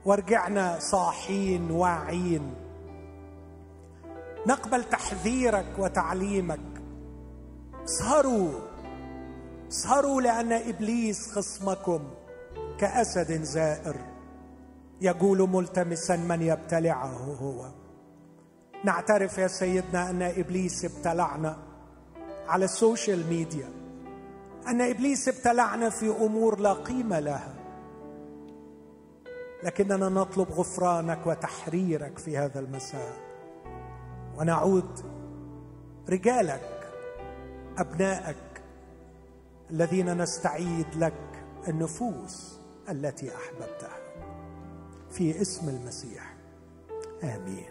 [0.06, 2.53] وارجعنا صاحين واعين.
[4.48, 6.81] نقبل تحذيرك وتعليمك.
[7.84, 8.52] اسهروا
[9.72, 11.99] اسهروا لأن إبليس خصمكم
[12.80, 14.10] كأسد زائر.
[15.02, 17.65] يقول ملتمسا من يبتلعه هو.
[18.84, 21.57] نعترف يا سيدنا أن إبليس ابتلعنا
[22.48, 23.69] على ال social media.
[24.68, 27.53] أن إبليس ابتلعنا في أمور لا قيمة لها.
[29.64, 33.14] لكننا نطلب غفرانك وتحريرك في هذا المساء.
[34.38, 34.99] ونعود
[36.10, 36.90] رجالك
[37.78, 38.61] أبنائك
[39.72, 42.60] الذين نستعيد لك النفوس
[42.90, 44.01] التي أحببتها.
[45.11, 46.35] في اسم المسيح.
[47.23, 47.70] آمين.